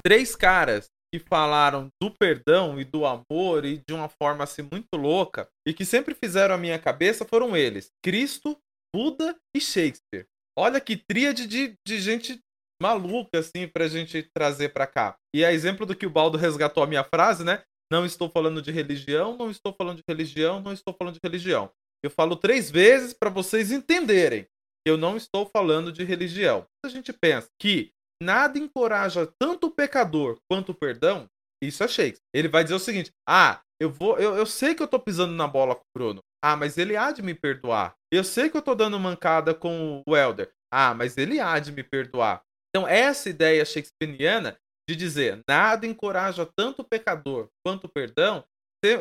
Três 0.03 0.35
caras 0.35 0.87
que 1.13 1.19
falaram 1.19 1.89
do 2.01 2.09
perdão 2.09 2.79
e 2.79 2.83
do 2.83 3.05
amor 3.05 3.65
e 3.65 3.81
de 3.87 3.93
uma 3.93 4.09
forma 4.09 4.43
assim 4.43 4.63
muito 4.63 4.95
louca 4.95 5.47
e 5.67 5.73
que 5.73 5.85
sempre 5.85 6.15
fizeram 6.15 6.55
a 6.55 6.57
minha 6.57 6.79
cabeça 6.79 7.23
foram 7.23 7.55
eles: 7.55 7.89
Cristo, 8.03 8.57
Buda 8.93 9.35
e 9.55 9.61
Shakespeare. 9.61 10.25
Olha 10.57 10.81
que 10.81 10.97
tríade 10.97 11.47
de, 11.47 11.75
de 11.87 11.99
gente 11.99 12.39
maluca 12.81 13.39
assim 13.39 13.67
pra 13.67 13.87
gente 13.87 14.27
trazer 14.35 14.69
pra 14.69 14.87
cá. 14.87 15.15
E 15.35 15.45
a 15.45 15.53
exemplo 15.53 15.85
do 15.85 15.95
que 15.95 16.05
o 16.05 16.09
Baldo 16.09 16.37
resgatou 16.37 16.83
a 16.83 16.87
minha 16.87 17.03
frase, 17.03 17.43
né? 17.43 17.61
Não 17.91 18.05
estou 18.05 18.27
falando 18.29 18.61
de 18.61 18.71
religião, 18.71 19.37
não 19.37 19.51
estou 19.51 19.73
falando 19.77 19.97
de 19.97 20.03
religião, 20.09 20.59
não 20.61 20.73
estou 20.73 20.95
falando 20.97 21.13
de 21.13 21.19
religião. 21.23 21.71
Eu 22.03 22.11
falo 22.11 22.35
três 22.35 22.69
vezes 22.69 23.13
para 23.13 23.29
vocês 23.29 23.71
entenderem 23.71 24.43
que 24.43 24.91
eu 24.91 24.97
não 24.97 25.15
estou 25.15 25.49
falando 25.55 25.91
de 25.91 26.03
religião. 26.03 26.65
A 26.85 26.89
gente 26.89 27.13
pensa 27.13 27.47
que 27.59 27.91
nada 28.21 28.59
encoraja 28.59 29.31
tanto 29.39 29.67
o 29.67 29.71
pecador 29.71 30.37
quanto 30.49 30.73
o 30.73 30.75
perdão, 30.75 31.27
isso 31.63 31.83
é 31.83 31.87
Shakespeare. 31.87 32.21
Ele 32.33 32.49
vai 32.49 32.63
dizer 32.63 32.75
o 32.75 32.79
seguinte: 32.79 33.11
ah, 33.27 33.61
eu 33.79 33.89
vou, 33.89 34.17
eu, 34.17 34.35
eu 34.35 34.45
sei 34.45 34.75
que 34.75 34.83
eu 34.83 34.87
tô 34.87 34.99
pisando 34.99 35.33
na 35.33 35.47
bola 35.47 35.75
com 35.75 35.81
o 35.81 35.97
Bruno. 35.97 36.21
Ah, 36.43 36.57
mas 36.57 36.77
ele 36.77 36.97
há 36.97 37.11
de 37.11 37.21
me 37.21 37.33
perdoar. 37.33 37.95
Eu 38.11 38.23
sei 38.23 38.49
que 38.49 38.57
eu 38.57 38.61
tô 38.61 38.75
dando 38.75 38.99
mancada 38.99 39.53
com 39.53 40.03
o 40.05 40.17
Elder. 40.17 40.51
Ah, 40.71 40.93
mas 40.93 41.17
ele 41.17 41.39
há 41.39 41.57
de 41.59 41.71
me 41.71 41.83
perdoar. 41.83 42.41
Então, 42.69 42.87
essa 42.87 43.29
ideia 43.29 43.63
shakespeariana 43.63 44.57
de 44.89 44.95
dizer 44.95 45.41
nada 45.47 45.85
encoraja 45.85 46.45
tanto 46.57 46.81
o 46.81 46.85
pecador 46.85 47.47
quanto 47.65 47.85
o 47.85 47.89
perdão, 47.89 48.43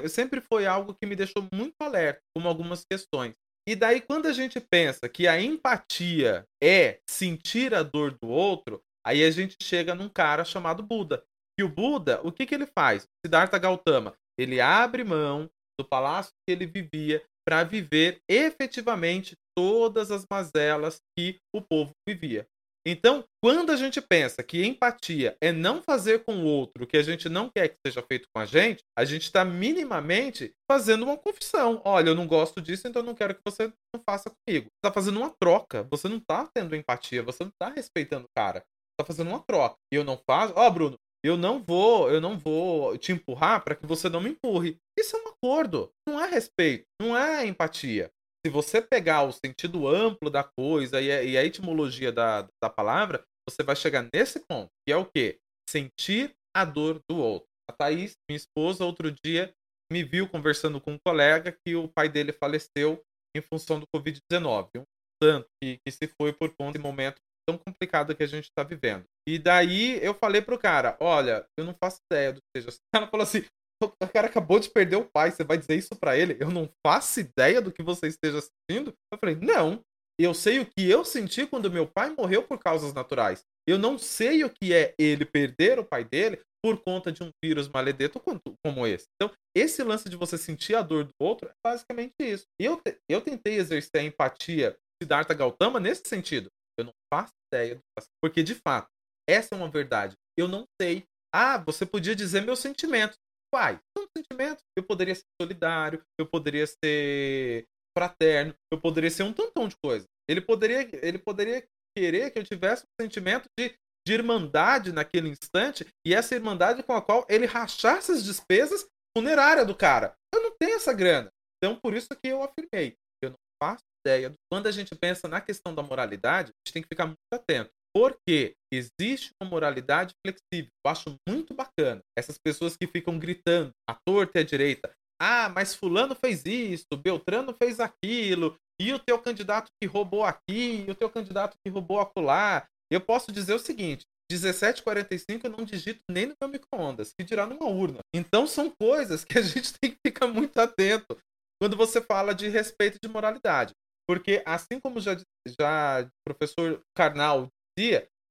sempre 0.09 0.41
foi 0.41 0.67
algo 0.67 0.95
que 0.95 1.07
me 1.07 1.17
deixou 1.17 1.47
muito 1.53 1.75
alerta 1.81 2.21
com 2.37 2.47
algumas 2.47 2.85
questões. 2.91 3.35
E 3.69 3.77
daí, 3.77 4.01
quando 4.01 4.27
a 4.27 4.33
gente 4.33 4.61
pensa 4.61 5.09
que 5.09 5.29
a 5.29 5.41
empatia 5.41 6.45
é 6.63 6.99
sentir 7.09 7.75
a 7.75 7.83
dor 7.83 8.17
do 8.21 8.29
outro, 8.29 8.81
aí 9.07 9.23
a 9.23 9.31
gente 9.31 9.57
chega 9.63 9.95
num 9.95 10.09
cara 10.09 10.45
chamado 10.45 10.83
Buda. 10.83 11.23
E 11.59 11.63
o 11.63 11.69
Buda, 11.69 12.21
o 12.25 12.33
que, 12.33 12.45
que 12.47 12.55
ele 12.55 12.67
faz? 12.67 13.07
Siddhartha 13.25 13.59
Gautama, 13.59 14.15
ele 14.39 14.61
abre 14.61 15.05
mão 15.05 15.49
do 15.79 15.87
palácio 15.87 16.33
que 16.47 16.53
ele 16.53 16.67
vivia 16.67 17.23
para 17.47 17.65
viver 17.65 18.21
efetivamente 18.29 19.37
todas 19.57 20.11
as 20.11 20.25
mazelas 20.31 21.01
que 21.17 21.39
o 21.55 21.61
povo 21.61 21.93
vivia. 22.09 22.47
Então, 22.85 23.25
quando 23.41 23.71
a 23.71 23.77
gente 23.77 24.01
pensa 24.01 24.43
que 24.43 24.67
empatia 24.67 25.37
é 25.41 25.53
não 25.53 25.81
fazer 25.81 26.25
com 26.25 26.35
o 26.35 26.45
outro 26.45 26.83
o 26.83 26.87
que 26.87 26.97
a 26.97 27.03
gente 27.03 27.29
não 27.29 27.49
quer 27.49 27.69
que 27.69 27.77
seja 27.87 28.03
feito 28.03 28.27
com 28.35 28.41
a 28.41 28.45
gente, 28.45 28.83
a 28.99 29.05
gente 29.05 29.23
está 29.23 29.45
minimamente 29.45 30.53
fazendo 30.71 31.05
uma 31.05 31.17
confissão. 31.17 31.81
Olha, 31.85 32.11
eu 32.11 32.15
não 32.15 32.27
gosto 32.27 32.61
disso, 32.61 32.89
então 32.89 33.03
eu 33.03 33.07
não 33.07 33.15
quero 33.15 33.35
que 33.35 33.41
você 33.45 33.73
não 33.95 34.03
faça 34.05 34.31
comigo. 34.31 34.67
Você 34.67 34.79
está 34.79 34.93
fazendo 34.93 35.19
uma 35.19 35.31
troca. 35.41 35.85
Você 35.91 36.09
não 36.09 36.17
está 36.17 36.49
tendo 36.53 36.75
empatia, 36.75 37.23
você 37.23 37.45
não 37.45 37.51
está 37.51 37.69
respeitando 37.69 38.25
o 38.25 38.35
cara. 38.37 38.65
Está 38.93 39.07
fazendo 39.07 39.29
uma 39.29 39.41
troca. 39.41 39.77
E 39.93 39.97
eu 39.97 40.03
não 40.03 40.21
faço. 40.29 40.53
Ó, 40.57 40.67
oh, 40.67 40.71
Bruno, 40.71 40.99
eu 41.25 41.37
não 41.37 41.63
vou, 41.63 42.11
eu 42.11 42.21
não 42.21 42.37
vou 42.37 42.99
te 42.99 43.13
empurrar 43.13 43.63
para 43.63 43.77
que 43.77 43.87
você 43.87 44.09
não 44.09 44.21
me 44.21 44.31
empurre. 44.31 44.77
Isso 44.99 45.17
é 45.17 45.21
um 45.21 45.29
acordo. 45.29 45.89
Não 46.09 46.21
é 46.21 46.29
respeito, 46.29 46.85
não 47.01 47.17
é 47.17 47.47
empatia 47.47 48.11
se 48.45 48.51
você 48.51 48.83
pegar 48.83 49.23
o 49.23 49.33
sentido 49.33 49.87
amplo 49.89 50.29
da 50.29 50.43
coisa 50.43 51.01
e 51.01 51.11
a, 51.11 51.23
e 51.23 51.39
a 51.39 51.45
etimologia 51.45 52.11
da, 52.11 52.49
da 52.63 52.69
palavra, 52.69 53.25
você 53.49 53.63
vai 53.63 53.77
chegar 53.77 54.09
nesse 54.13 54.41
ponto, 54.41 54.69
que 54.87 54.93
é 54.93 54.97
o 54.97 55.07
quê? 55.07 55.39
Sentir 55.69 56.35
a 56.55 56.65
dor 56.65 57.01
do 57.09 57.17
outro. 57.17 57.49
A 57.71 57.73
Thaís, 57.73 58.15
minha 58.29 58.37
esposa, 58.37 58.85
outro 58.85 59.15
dia 59.25 59.53
me 59.93 60.03
viu 60.03 60.29
conversando 60.29 60.81
com 60.81 60.93
um 60.93 60.99
colega 61.07 61.57
que 61.65 61.77
o 61.77 61.89
pai 61.89 62.09
dele 62.09 62.33
faleceu 62.33 63.01
em 63.37 63.41
função 63.41 63.79
do 63.79 63.87
Covid-19. 63.95 64.69
Um 64.77 64.85
tanto 65.21 65.47
que, 65.63 65.79
que 65.85 65.93
se 65.93 66.09
foi 66.21 66.33
por 66.33 66.53
conta 66.59 66.79
de 66.79 66.83
momento 66.83 67.17
tão 67.47 67.59
complicado 67.59 68.15
que 68.15 68.23
a 68.23 68.27
gente 68.27 68.45
está 68.45 68.63
vivendo. 68.63 69.05
E 69.29 69.39
daí 69.39 70.03
eu 70.05 70.15
falei 70.15 70.41
pro 70.43 70.59
cara, 70.59 70.97
olha, 71.01 71.45
eu 71.59 71.65
não 71.65 71.75
faço 71.75 71.99
ideia 72.11 72.33
do 72.33 72.41
que 72.41 72.61
seja. 72.61 72.71
O 72.93 72.93
cara 72.93 73.07
falou 73.07 73.25
assim, 73.25 73.45
o 73.87 74.09
cara 74.09 74.27
acabou 74.27 74.59
de 74.59 74.71
perder 74.71 74.97
o 74.97 75.09
pai, 75.13 75.31
você 75.31 75.45
vai 75.45 75.59
dizer 75.59 75.77
isso 75.77 75.97
para 75.97 76.17
ele? 76.17 76.37
Eu 76.41 76.51
não 76.51 76.69
faço 76.87 77.21
ideia 77.21 77.61
do 77.61 77.73
que 77.73 77.83
você 77.83 78.09
esteja 78.09 78.41
sentindo? 78.41 78.93
Eu 79.13 79.19
falei, 79.19 79.37
não. 79.37 79.81
Eu 80.19 80.35
sei 80.35 80.61
o 80.61 80.67
que 80.67 80.89
eu 80.89 81.05
senti 81.05 81.47
quando 81.47 81.71
meu 81.71 81.87
pai 81.87 82.11
morreu 82.11 82.43
por 82.43 82.59
causas 82.59 82.93
naturais. 82.93 83.45
Eu 83.67 83.79
não 83.79 83.99
sei 83.99 84.45
o 84.45 84.51
que 84.51 84.73
é 84.73 84.95
ele 84.99 85.25
perder 85.25 85.79
o 85.79 85.85
pai 85.85 86.05
dele 86.05 86.41
por 86.65 86.81
conta 86.83 87.11
de 87.11 87.23
um 87.25 87.31
vírus 87.43 87.69
maledeto 87.69 88.21
como 88.21 88.87
esse. 88.87 89.07
Então, 89.17 89.35
esse 89.57 89.83
lance 89.83 90.09
de 90.09 90.17
você 90.17 90.39
sentir 90.39 90.75
a 90.75 90.83
dor 90.83 91.05
do 91.05 91.13
outro 91.21 91.49
é 91.49 91.53
basicamente 91.65 92.15
isso. 92.21 92.45
Eu, 92.61 92.81
eu 93.09 93.21
tentei 93.21 93.55
exercer 93.55 94.01
a 94.01 94.05
empatia 94.05 94.77
Siddhartha 95.03 95.35
Gautama 95.35 95.81
nesse 95.81 96.03
sentido. 96.07 96.49
Eu 96.79 96.85
não 96.85 96.93
faço 97.13 97.33
ideia. 97.53 97.81
Porque, 98.23 98.43
de 98.43 98.55
fato, 98.55 98.89
essa 99.29 99.55
é 99.55 99.59
uma 99.59 99.69
verdade. 99.69 100.17
Eu 100.39 100.47
não 100.47 100.65
sei. 100.81 101.05
Ah, 101.35 101.59
você 101.59 101.85
podia 101.87 102.15
dizer 102.15 102.43
meus 102.43 102.59
sentimentos 102.59 103.17
quais? 103.53 103.79
São 103.97 104.07
sentimentos. 104.17 104.65
Eu 104.77 104.83
poderia 104.83 105.15
ser 105.15 105.27
solidário, 105.41 106.03
eu 106.19 106.27
poderia 106.27 106.67
ser 106.67 107.67
fraterno, 107.97 108.55
eu 108.73 108.81
poderia 108.81 109.11
ser 109.11 109.25
um 109.25 109.33
tantão 109.33 109.69
de 109.69 109.77
coisa. 109.85 110.07
Ele 110.29 110.41
poderia, 110.41 110.89
ele 111.05 111.19
poderia 111.19 111.63
querer 111.97 112.31
que 112.31 112.39
eu 112.39 112.45
tivesse 112.45 112.85
um 112.85 113.03
sentimento 113.03 113.47
de, 113.59 113.75
de 114.07 114.15
irmandade 114.15 114.93
naquele 114.93 115.29
instante 115.29 115.87
e 116.07 116.15
essa 116.15 116.35
irmandade 116.35 116.83
com 116.83 116.95
a 116.95 117.03
qual 117.03 117.27
ele 117.29 117.45
rachasse 117.45 118.13
as 118.13 118.25
despesas 118.25 118.87
funerárias 119.17 119.67
do 119.67 119.75
cara. 119.75 120.15
Eu 120.35 120.43
não 120.43 120.57
tenho 120.59 120.77
essa 120.77 120.93
grana. 120.93 121.29
Então, 121.63 121.79
por 121.79 121.95
isso 121.95 122.09
que 122.09 122.29
eu 122.29 122.43
afirmei. 122.43 122.97
Eu 123.23 123.31
não 123.31 123.39
faço 123.63 123.85
ideia. 124.05 124.33
Quando 124.51 124.67
a 124.67 124.73
gente 124.73 124.95
pensa 124.97 125.29
na 125.29 125.41
questão 125.41 125.75
da 125.75 125.83
moralidade, 125.83 126.51
a 126.51 126.69
gente 126.69 126.73
tem 126.73 126.83
que 126.83 126.89
ficar 126.89 127.07
muito 127.07 127.19
atento. 127.33 127.71
Porque 127.95 128.55
existe 128.73 129.31
uma 129.41 129.51
moralidade 129.51 130.15
flexível. 130.25 130.71
Eu 130.85 130.91
acho 130.91 131.15
muito 131.29 131.55
bacana. 131.55 132.01
Essas 132.17 132.39
pessoas 132.39 132.77
que 132.77 132.87
ficam 132.87 133.19
gritando 133.19 133.71
à 133.89 133.95
torta 134.07 134.39
e 134.39 134.43
à 134.43 134.45
direita. 134.45 134.91
Ah, 135.21 135.49
mas 135.49 135.75
fulano 135.75 136.17
fez 136.17 136.45
isso, 136.45 136.97
Beltrano 136.97 137.55
fez 137.55 137.79
aquilo, 137.79 138.57
e 138.81 138.93
o 138.93 138.99
teu 138.99 139.17
candidato 139.21 139.71
que 139.81 139.87
roubou 139.87 140.25
aqui, 140.25 140.85
e 140.85 140.91
o 140.91 140.97
teu 140.97 141.09
candidato 141.09 141.57
que 141.65 141.71
roubou 141.71 142.01
acolá. 142.01 142.67
Eu 142.91 143.01
posso 143.01 143.31
dizer 143.31 143.55
o 143.55 143.59
seguinte, 143.59 144.03
17h45 144.33 145.45
eu 145.45 145.51
não 145.51 145.65
digito 145.65 146.01
nem 146.11 146.27
no 146.27 146.35
meu 146.41 146.51
micro-ondas, 146.51 147.13
que 147.13 147.25
dirá 147.25 147.47
numa 147.47 147.67
urna. 147.67 148.01
Então 148.13 148.49
são 148.49 148.69
coisas 148.71 149.25
que 149.25 149.39
a 149.39 149.43
gente 149.43 149.73
tem 149.81 149.93
que 149.93 149.99
ficar 150.05 150.27
muito 150.27 150.59
atento 150.59 151.17
quando 151.61 151.77
você 151.77 152.01
fala 152.01 152.35
de 152.35 152.49
respeito 152.49 152.99
de 153.01 153.09
moralidade. 153.09 153.73
Porque 154.09 154.43
assim 154.45 154.81
como 154.81 155.01
já, 155.01 155.17
já 155.59 156.03
o 156.03 156.09
professor 156.27 156.83
Karnal 156.97 157.49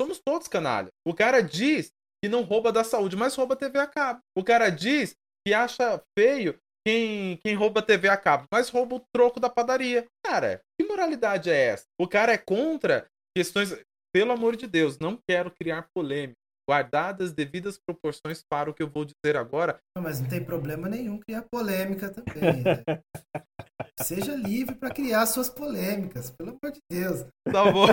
somos 0.01 0.19
todos 0.19 0.47
canalha. 0.47 0.89
O 1.06 1.13
cara 1.13 1.41
diz 1.41 1.91
que 2.23 2.30
não 2.30 2.43
rouba 2.43 2.71
da 2.71 2.84
saúde, 2.84 3.15
mas 3.15 3.36
rouba 3.36 3.56
TV 3.56 3.80
a 3.80 3.88
cabo. 3.88 4.21
O 4.38 4.43
cara 4.43 4.69
diz 4.69 5.15
que 5.45 5.54
acha 5.54 6.01
feio 6.17 6.58
quem, 6.86 7.38
quem 7.38 7.56
rouba 7.56 7.82
TV 7.82 8.10
a 8.10 8.17
cabo, 8.17 8.45
mas 8.51 8.69
rouba 8.69 8.95
o 8.95 9.06
troco 9.13 9.39
da 9.39 9.49
padaria. 9.49 10.06
Cara, 10.25 10.62
que 10.80 10.88
moralidade 10.88 11.49
é 11.49 11.56
essa? 11.56 11.86
O 11.99 12.08
cara 12.08 12.34
é 12.34 12.38
contra 12.38 13.06
questões. 13.36 13.75
Pelo 14.13 14.34
amor 14.34 14.58
de 14.58 14.67
Deus, 14.67 14.99
não 14.99 15.17
quero 15.25 15.49
criar 15.51 15.88
polêmica. 15.95 16.36
Guardadas 16.71 17.34
devidas 17.34 17.77
proporções 17.77 18.41
para 18.49 18.69
o 18.69 18.73
que 18.73 18.81
eu 18.81 18.89
vou 18.89 19.03
dizer 19.03 19.36
agora. 19.36 19.77
Mas 19.99 20.21
não 20.21 20.29
tem 20.29 20.41
problema 20.41 20.88
nenhum 20.88 21.19
criar 21.19 21.43
polêmica 21.51 22.10
também. 22.10 22.63
Né? 22.63 22.81
Seja 24.01 24.34
livre 24.34 24.75
para 24.75 24.89
criar 24.89 25.25
suas 25.25 25.49
polêmicas, 25.49 26.31
pelo 26.31 26.51
amor 26.51 26.71
de 26.71 26.79
Deus. 26.89 27.25
Tá 27.51 27.69
bom. 27.69 27.88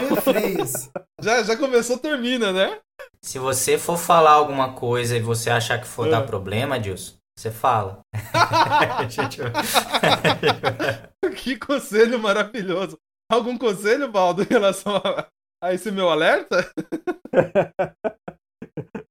Já, 1.21 1.43
já 1.43 1.57
começou, 1.57 1.99
termina, 1.99 2.53
né? 2.53 2.79
Se 3.21 3.41
você 3.41 3.77
for 3.77 3.99
falar 3.99 4.35
alguma 4.35 4.75
coisa 4.75 5.17
e 5.17 5.21
você 5.21 5.51
achar 5.51 5.81
que 5.81 5.87
for 5.89 6.07
é. 6.07 6.11
dar 6.13 6.25
problema, 6.25 6.79
Dilson, 6.79 7.17
você 7.37 7.51
fala. 7.51 7.99
que 11.35 11.57
conselho 11.57 12.21
maravilhoso. 12.21 12.97
Algum 13.29 13.59
conselho, 13.59 14.09
Baldo, 14.09 14.45
em 14.45 14.49
relação 14.49 14.99
a, 14.99 15.27
a 15.65 15.75
esse 15.75 15.91
meu 15.91 16.09
alerta? 16.09 16.73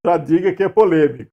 Só 0.08 0.15
diga 0.15 0.56
que 0.56 0.63
é 0.63 0.70
polêmico. 0.70 1.30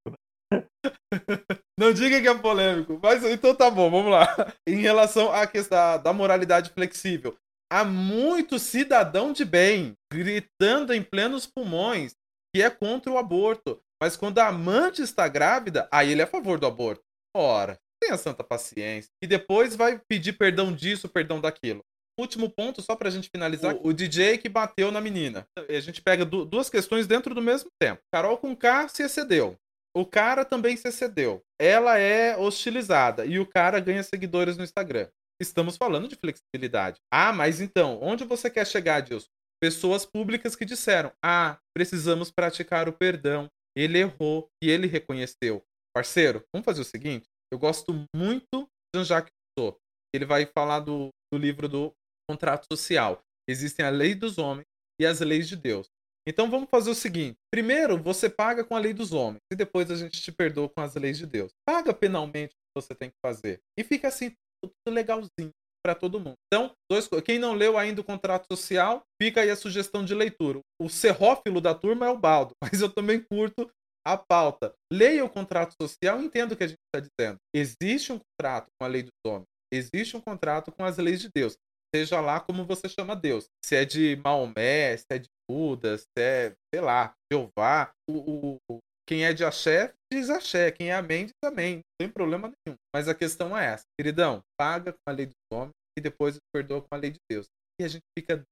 Não 1.78 1.92
diga 1.92 2.20
que 2.20 2.26
é 2.26 2.34
polêmico, 2.34 2.98
mas 3.00 3.22
então 3.22 3.54
tá 3.54 3.70
bom, 3.70 3.88
vamos 3.88 4.10
lá. 4.10 4.26
Em 4.66 4.80
relação 4.80 5.32
à 5.32 5.46
questão 5.46 6.02
da 6.02 6.12
moralidade 6.12 6.70
flexível, 6.70 7.36
há 7.72 7.84
muito 7.84 8.58
cidadão 8.58 9.32
de 9.32 9.44
bem 9.44 9.94
gritando 10.12 10.92
em 10.92 11.04
plenos 11.04 11.46
pulmões 11.46 12.16
que 12.52 12.60
é 12.60 12.68
contra 12.68 13.12
o 13.12 13.18
aborto. 13.18 13.80
Mas 14.02 14.16
quando 14.16 14.40
a 14.40 14.48
amante 14.48 15.02
está 15.02 15.28
grávida, 15.28 15.88
aí 15.92 16.10
ele 16.10 16.22
é 16.22 16.24
a 16.24 16.28
favor 16.28 16.58
do 16.58 16.66
aborto. 16.66 17.04
Ora, 17.32 17.78
tenha 18.02 18.18
santa 18.18 18.42
paciência. 18.42 19.08
E 19.22 19.26
depois 19.28 19.76
vai 19.76 20.00
pedir 20.08 20.32
perdão 20.32 20.74
disso, 20.74 21.08
perdão 21.08 21.40
daquilo. 21.40 21.84
Último 22.18 22.48
ponto, 22.48 22.80
só 22.80 22.94
pra 22.94 23.10
gente 23.10 23.28
finalizar. 23.28 23.74
O, 23.76 23.88
o 23.88 23.92
DJ 23.92 24.38
que 24.38 24.48
bateu 24.48 24.92
na 24.92 25.00
menina. 25.00 25.46
A 25.56 25.80
gente 25.80 26.00
pega 26.00 26.24
du 26.24 26.44
duas 26.44 26.70
questões 26.70 27.06
dentro 27.06 27.34
do 27.34 27.42
mesmo 27.42 27.68
tempo. 27.80 28.02
Carol 28.12 28.38
com 28.38 28.54
K 28.54 28.88
se 28.88 29.02
excedeu. 29.02 29.56
O 29.96 30.04
cara 30.04 30.44
também 30.44 30.76
se 30.76 30.88
excedeu. 30.88 31.42
Ela 31.60 31.98
é 31.98 32.36
hostilizada 32.36 33.24
e 33.24 33.38
o 33.38 33.46
cara 33.46 33.78
ganha 33.80 34.02
seguidores 34.02 34.56
no 34.56 34.64
Instagram. 34.64 35.08
Estamos 35.40 35.76
falando 35.76 36.08
de 36.08 36.16
flexibilidade. 36.16 37.00
Ah, 37.12 37.32
mas 37.32 37.60
então, 37.60 37.98
onde 38.02 38.24
você 38.24 38.48
quer 38.48 38.66
chegar, 38.66 39.00
Dilson? 39.00 39.28
Pessoas 39.60 40.04
públicas 40.04 40.54
que 40.54 40.64
disseram: 40.64 41.12
ah, 41.24 41.58
precisamos 41.74 42.30
praticar 42.30 42.88
o 42.88 42.92
perdão. 42.92 43.48
Ele 43.76 43.98
errou 43.98 44.48
e 44.62 44.70
ele 44.70 44.86
reconheceu. 44.86 45.62
Parceiro, 45.94 46.44
vamos 46.52 46.64
fazer 46.64 46.80
o 46.80 46.84
seguinte: 46.84 47.26
eu 47.52 47.58
gosto 47.58 47.92
muito 48.14 48.68
de 48.92 49.00
Jean-Jacques 49.00 49.32
Rousseau. 49.58 49.78
Ele 50.14 50.24
vai 50.24 50.46
falar 50.46 50.80
do, 50.80 51.08
do 51.32 51.38
livro 51.38 51.68
do 51.68 51.92
contrato 52.28 52.66
social. 52.70 53.22
Existem 53.48 53.84
a 53.84 53.90
lei 53.90 54.14
dos 54.14 54.38
homens 54.38 54.66
e 55.00 55.06
as 55.06 55.20
leis 55.20 55.48
de 55.48 55.56
Deus. 55.56 55.88
Então 56.26 56.50
vamos 56.50 56.68
fazer 56.70 56.90
o 56.90 56.94
seguinte: 56.94 57.36
primeiro 57.50 57.98
você 58.02 58.28
paga 58.30 58.64
com 58.64 58.74
a 58.74 58.78
lei 58.78 58.92
dos 58.92 59.12
homens 59.12 59.42
e 59.52 59.56
depois 59.56 59.90
a 59.90 59.96
gente 59.96 60.20
te 60.20 60.32
perdoa 60.32 60.68
com 60.68 60.80
as 60.80 60.94
leis 60.94 61.18
de 61.18 61.26
Deus. 61.26 61.52
Paga 61.66 61.92
penalmente 61.92 62.54
o 62.54 62.56
que 62.56 62.82
você 62.82 62.94
tem 62.94 63.10
que 63.10 63.16
fazer 63.24 63.60
e 63.78 63.84
fica 63.84 64.08
assim 64.08 64.32
tudo 64.62 64.94
legalzinho 64.94 65.50
para 65.84 65.94
todo 65.94 66.18
mundo. 66.18 66.36
Então, 66.46 66.74
dois, 66.90 67.06
quem 67.22 67.38
não 67.38 67.52
leu 67.52 67.76
ainda 67.76 68.00
o 68.00 68.04
contrato 68.04 68.46
social, 68.50 69.02
fica 69.20 69.42
aí 69.42 69.50
a 69.50 69.56
sugestão 69.56 70.02
de 70.02 70.14
leitura. 70.14 70.60
O 70.80 70.88
serrófilo 70.88 71.60
da 71.60 71.74
turma 71.74 72.06
é 72.06 72.08
o 72.08 72.16
Baldo, 72.16 72.54
mas 72.62 72.80
eu 72.80 72.88
também 72.88 73.20
curto 73.20 73.70
a 74.06 74.16
pauta. 74.16 74.72
Leia 74.90 75.24
o 75.24 75.28
contrato 75.28 75.74
social 75.80 76.22
entenda 76.22 76.54
o 76.54 76.56
que 76.56 76.64
a 76.64 76.68
gente 76.68 76.78
está 76.86 77.06
dizendo. 77.06 77.38
Existe 77.54 78.12
um 78.12 78.18
contrato 78.18 78.68
com 78.78 78.84
a 78.86 78.88
lei 78.88 79.02
dos 79.02 79.12
homens, 79.26 79.46
existe 79.72 80.16
um 80.16 80.20
contrato 80.20 80.72
com 80.72 80.84
as 80.84 80.96
leis 80.96 81.20
de 81.20 81.28
Deus 81.34 81.54
seja 81.94 82.20
lá 82.20 82.40
como 82.40 82.64
você 82.64 82.88
chama 82.88 83.14
Deus. 83.14 83.46
Se 83.64 83.76
é 83.76 83.84
de 83.84 84.16
Maomé, 84.16 84.96
se 84.96 85.06
é 85.10 85.18
de 85.18 85.28
Buda, 85.48 85.96
se 85.96 86.06
é, 86.18 86.52
sei 86.74 86.80
lá, 86.80 87.14
Jeová. 87.32 87.92
O, 88.10 88.58
o, 88.68 88.78
quem 89.08 89.24
é 89.24 89.32
de 89.32 89.44
axé, 89.44 89.94
diz 90.12 90.28
axé. 90.28 90.72
Quem 90.72 90.90
é 90.90 90.94
amém, 90.94 91.26
diz 91.26 91.34
amém. 91.44 91.76
Não 91.76 91.82
tem 92.00 92.08
problema 92.08 92.52
nenhum. 92.66 92.76
Mas 92.92 93.06
a 93.06 93.14
questão 93.14 93.56
é 93.56 93.66
essa. 93.66 93.84
Queridão, 93.96 94.42
paga 94.58 94.92
com 94.92 94.98
a 95.08 95.12
lei 95.12 95.26
dos 95.26 95.36
homens 95.52 95.72
e 95.96 96.00
depois 96.00 96.36
perdoa 96.52 96.82
com 96.82 96.88
a 96.90 96.96
lei 96.96 97.12
de 97.12 97.20
Deus. 97.30 97.46
E 97.80 97.84
a 97.84 97.88
gente 97.88 98.04
fica 98.18 98.42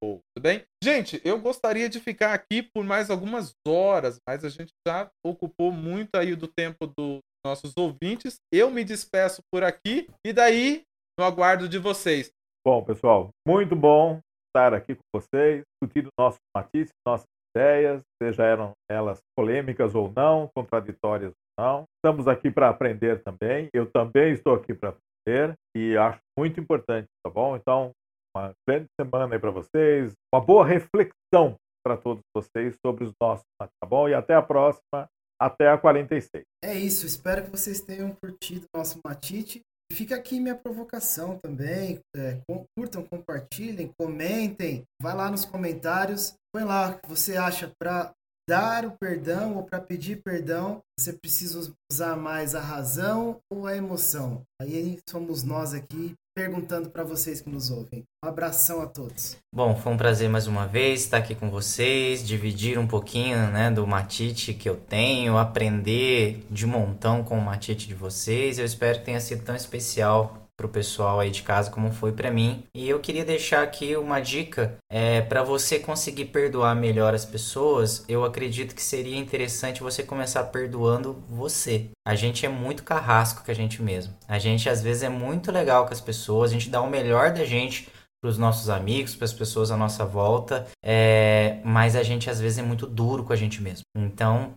pouco, 0.00 0.20
tudo 0.36 0.42
bem? 0.42 0.64
Gente, 0.82 1.20
eu 1.24 1.40
gostaria 1.40 1.88
de 1.88 1.98
ficar 1.98 2.34
aqui 2.34 2.62
por 2.62 2.84
mais 2.84 3.10
algumas 3.10 3.52
horas, 3.66 4.18
mas 4.28 4.44
a 4.44 4.48
gente 4.48 4.70
já 4.86 5.10
ocupou 5.24 5.72
muito 5.72 6.14
aí 6.14 6.36
do 6.36 6.46
tempo 6.46 6.86
dos 6.86 7.20
nossos 7.44 7.72
ouvintes. 7.76 8.36
Eu 8.52 8.70
me 8.70 8.84
despeço 8.84 9.40
por 9.52 9.64
aqui 9.64 10.08
e 10.24 10.32
daí 10.32 10.82
no 11.18 11.24
aguardo 11.24 11.68
de 11.68 11.78
vocês. 11.78 12.30
Bom, 12.64 12.80
pessoal, 12.84 13.30
muito 13.44 13.74
bom 13.74 14.20
estar 14.46 14.72
aqui 14.72 14.94
com 14.94 15.02
vocês, 15.12 15.64
discutindo 15.74 16.10
nossos 16.16 16.38
matizes, 16.56 16.92
nossas 17.04 17.26
ideias, 17.50 18.00
sejam 18.22 18.70
elas 18.88 19.18
polêmicas 19.36 19.96
ou 19.96 20.12
não, 20.14 20.48
contraditórias 20.54 21.32
ou 21.32 21.64
não. 21.64 21.84
Estamos 21.96 22.28
aqui 22.28 22.52
para 22.52 22.68
aprender 22.68 23.20
também. 23.24 23.68
Eu 23.74 23.90
também 23.90 24.32
estou 24.32 24.54
aqui 24.54 24.72
para 24.74 24.90
aprender 24.90 25.54
e 25.76 25.96
acho 25.96 26.20
muito 26.38 26.60
importante, 26.60 27.08
tá 27.24 27.28
bom? 27.32 27.56
Então, 27.56 27.90
uma 28.36 28.52
grande 28.68 28.86
semana 29.00 29.34
aí 29.34 29.40
para 29.40 29.50
vocês, 29.50 30.12
uma 30.32 30.40
boa 30.40 30.64
reflexão 30.64 31.56
para 31.84 31.96
todos 31.96 32.22
vocês 32.32 32.76
sobre 32.86 33.02
os 33.02 33.12
nossos, 33.20 33.44
tá 33.58 33.68
bom? 33.84 34.08
E 34.08 34.14
até 34.14 34.36
a 34.36 34.42
próxima, 34.42 35.08
até 35.36 35.68
a 35.68 35.76
46. 35.76 36.44
É 36.62 36.74
isso, 36.74 37.06
espero 37.06 37.42
que 37.42 37.50
vocês 37.50 37.80
tenham 37.80 38.14
curtido 38.14 38.66
o 38.72 38.78
nosso 38.78 39.00
Matite 39.04 39.60
Fica 39.92 40.16
aqui 40.16 40.40
minha 40.40 40.56
provocação 40.56 41.38
também. 41.38 42.00
É, 42.16 42.40
curtam, 42.76 43.02
compartilhem, 43.04 43.92
comentem. 43.98 44.84
Vai 45.00 45.14
lá 45.14 45.30
nos 45.30 45.44
comentários. 45.44 46.34
Põe 46.52 46.64
lá 46.64 46.90
o 46.90 46.98
que 46.98 47.08
você 47.08 47.36
acha 47.36 47.72
para 47.78 48.12
dar 48.48 48.86
o 48.86 48.96
perdão 48.98 49.56
ou 49.56 49.64
para 49.64 49.80
pedir 49.80 50.22
perdão. 50.22 50.82
Você 50.98 51.12
precisa 51.12 51.72
usar 51.90 52.16
mais 52.16 52.54
a 52.54 52.60
razão 52.60 53.40
ou 53.50 53.66
a 53.66 53.76
emoção? 53.76 54.42
Aí 54.60 54.98
somos 55.08 55.42
nós 55.42 55.74
aqui 55.74 56.14
perguntando 56.34 56.90
para 56.90 57.04
vocês 57.04 57.40
que 57.40 57.50
nos 57.50 57.70
ouvem. 57.70 58.04
Um 58.24 58.28
abração 58.28 58.80
a 58.80 58.86
todos. 58.86 59.36
Bom, 59.54 59.76
foi 59.76 59.92
um 59.92 59.96
prazer 59.96 60.28
mais 60.28 60.46
uma 60.46 60.66
vez 60.66 61.00
estar 61.00 61.18
aqui 61.18 61.34
com 61.34 61.50
vocês, 61.50 62.26
dividir 62.26 62.78
um 62.78 62.86
pouquinho 62.86 63.50
né, 63.50 63.70
do 63.70 63.86
matite 63.86 64.54
que 64.54 64.68
eu 64.68 64.76
tenho, 64.76 65.36
aprender 65.36 66.44
de 66.50 66.66
montão 66.66 67.22
com 67.22 67.38
o 67.38 67.42
matite 67.42 67.86
de 67.86 67.94
vocês. 67.94 68.58
Eu 68.58 68.64
espero 68.64 68.98
que 68.98 69.04
tenha 69.04 69.20
sido 69.20 69.44
tão 69.44 69.54
especial 69.54 70.41
para 70.56 70.66
o 70.66 70.68
pessoal 70.68 71.20
aí 71.20 71.30
de 71.30 71.42
casa 71.42 71.70
como 71.70 71.92
foi 71.92 72.12
para 72.12 72.30
mim. 72.30 72.64
E 72.74 72.88
eu 72.88 73.00
queria 73.00 73.24
deixar 73.24 73.62
aqui 73.62 73.96
uma 73.96 74.20
dica 74.20 74.76
é, 74.90 75.20
para 75.20 75.42
você 75.42 75.78
conseguir 75.78 76.26
perdoar 76.26 76.74
melhor 76.74 77.14
as 77.14 77.24
pessoas. 77.24 78.04
Eu 78.08 78.24
acredito 78.24 78.74
que 78.74 78.82
seria 78.82 79.16
interessante 79.16 79.82
você 79.82 80.02
começar 80.02 80.44
perdoando 80.44 81.22
você. 81.28 81.90
A 82.06 82.14
gente 82.14 82.44
é 82.44 82.48
muito 82.48 82.82
carrasco 82.82 83.44
com 83.44 83.50
a 83.50 83.54
gente 83.54 83.82
mesmo. 83.82 84.14
A 84.28 84.38
gente 84.38 84.68
às 84.68 84.82
vezes 84.82 85.02
é 85.02 85.08
muito 85.08 85.50
legal 85.50 85.86
com 85.86 85.92
as 85.92 86.00
pessoas, 86.00 86.50
a 86.50 86.54
gente 86.54 86.70
dá 86.70 86.80
o 86.80 86.90
melhor 86.90 87.32
da 87.32 87.44
gente 87.44 87.88
para 88.22 88.30
os 88.30 88.38
nossos 88.38 88.70
amigos, 88.70 89.16
para 89.16 89.24
as 89.24 89.32
pessoas 89.32 89.72
à 89.72 89.76
nossa 89.76 90.06
volta, 90.06 90.68
é, 90.80 91.58
mas 91.64 91.96
a 91.96 92.04
gente 92.04 92.30
às 92.30 92.40
vezes 92.40 92.58
é 92.58 92.62
muito 92.62 92.86
duro 92.86 93.24
com 93.24 93.32
a 93.32 93.36
gente 93.36 93.60
mesmo. 93.60 93.82
Então, 93.96 94.54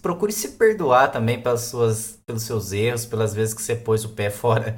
procure 0.00 0.30
se 0.30 0.50
perdoar 0.50 1.10
também 1.10 1.42
pelas 1.42 1.62
suas, 1.62 2.22
pelos 2.24 2.44
seus 2.44 2.70
erros, 2.70 3.04
pelas 3.04 3.34
vezes 3.34 3.52
que 3.52 3.60
você 3.60 3.74
pôs 3.74 4.04
o 4.04 4.10
pé 4.10 4.30
fora 4.30 4.76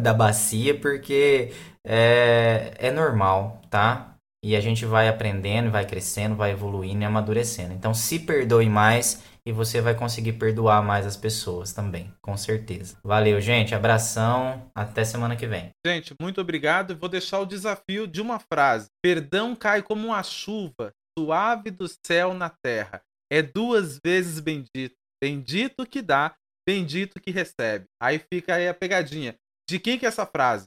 da 0.00 0.14
bacia, 0.14 0.74
porque 0.80 1.52
é, 1.86 2.72
é 2.78 2.90
normal, 2.90 3.60
tá? 3.68 4.14
E 4.42 4.56
a 4.56 4.60
gente 4.60 4.86
vai 4.86 5.08
aprendendo, 5.08 5.70
vai 5.70 5.84
crescendo, 5.84 6.34
vai 6.34 6.52
evoluindo 6.52 7.02
e 7.02 7.04
amadurecendo. 7.04 7.74
Então, 7.74 7.92
se 7.92 8.18
perdoe 8.18 8.70
mais 8.70 9.22
e 9.46 9.52
você 9.52 9.80
vai 9.80 9.94
conseguir 9.94 10.32
perdoar 10.32 10.82
mais 10.82 11.06
as 11.06 11.16
pessoas 11.16 11.72
também, 11.72 12.12
com 12.20 12.36
certeza. 12.36 12.98
Valeu, 13.04 13.40
gente. 13.40 13.74
Abração. 13.74 14.68
Até 14.74 15.04
semana 15.04 15.36
que 15.36 15.46
vem. 15.46 15.70
Gente, 15.86 16.12
muito 16.20 16.40
obrigado. 16.40 16.96
Vou 16.96 17.08
deixar 17.08 17.38
o 17.38 17.46
desafio 17.46 18.08
de 18.08 18.20
uma 18.20 18.40
frase: 18.40 18.88
Perdão 19.00 19.54
cai 19.54 19.82
como 19.82 20.08
uma 20.08 20.22
chuva 20.24 20.92
suave 21.16 21.70
do 21.70 21.86
céu 22.04 22.34
na 22.34 22.50
terra. 22.50 23.00
É 23.32 23.40
duas 23.40 23.98
vezes 24.04 24.40
bendito. 24.40 24.96
Bendito 25.22 25.86
que 25.86 26.02
dá, 26.02 26.34
bendito 26.68 27.20
que 27.20 27.30
recebe. 27.30 27.86
Aí 28.02 28.18
fica 28.18 28.56
aí 28.56 28.68
a 28.68 28.74
pegadinha. 28.74 29.36
De 29.68 29.78
quem 29.78 29.98
que 29.98 30.04
é 30.04 30.08
essa 30.08 30.26
frase? 30.26 30.66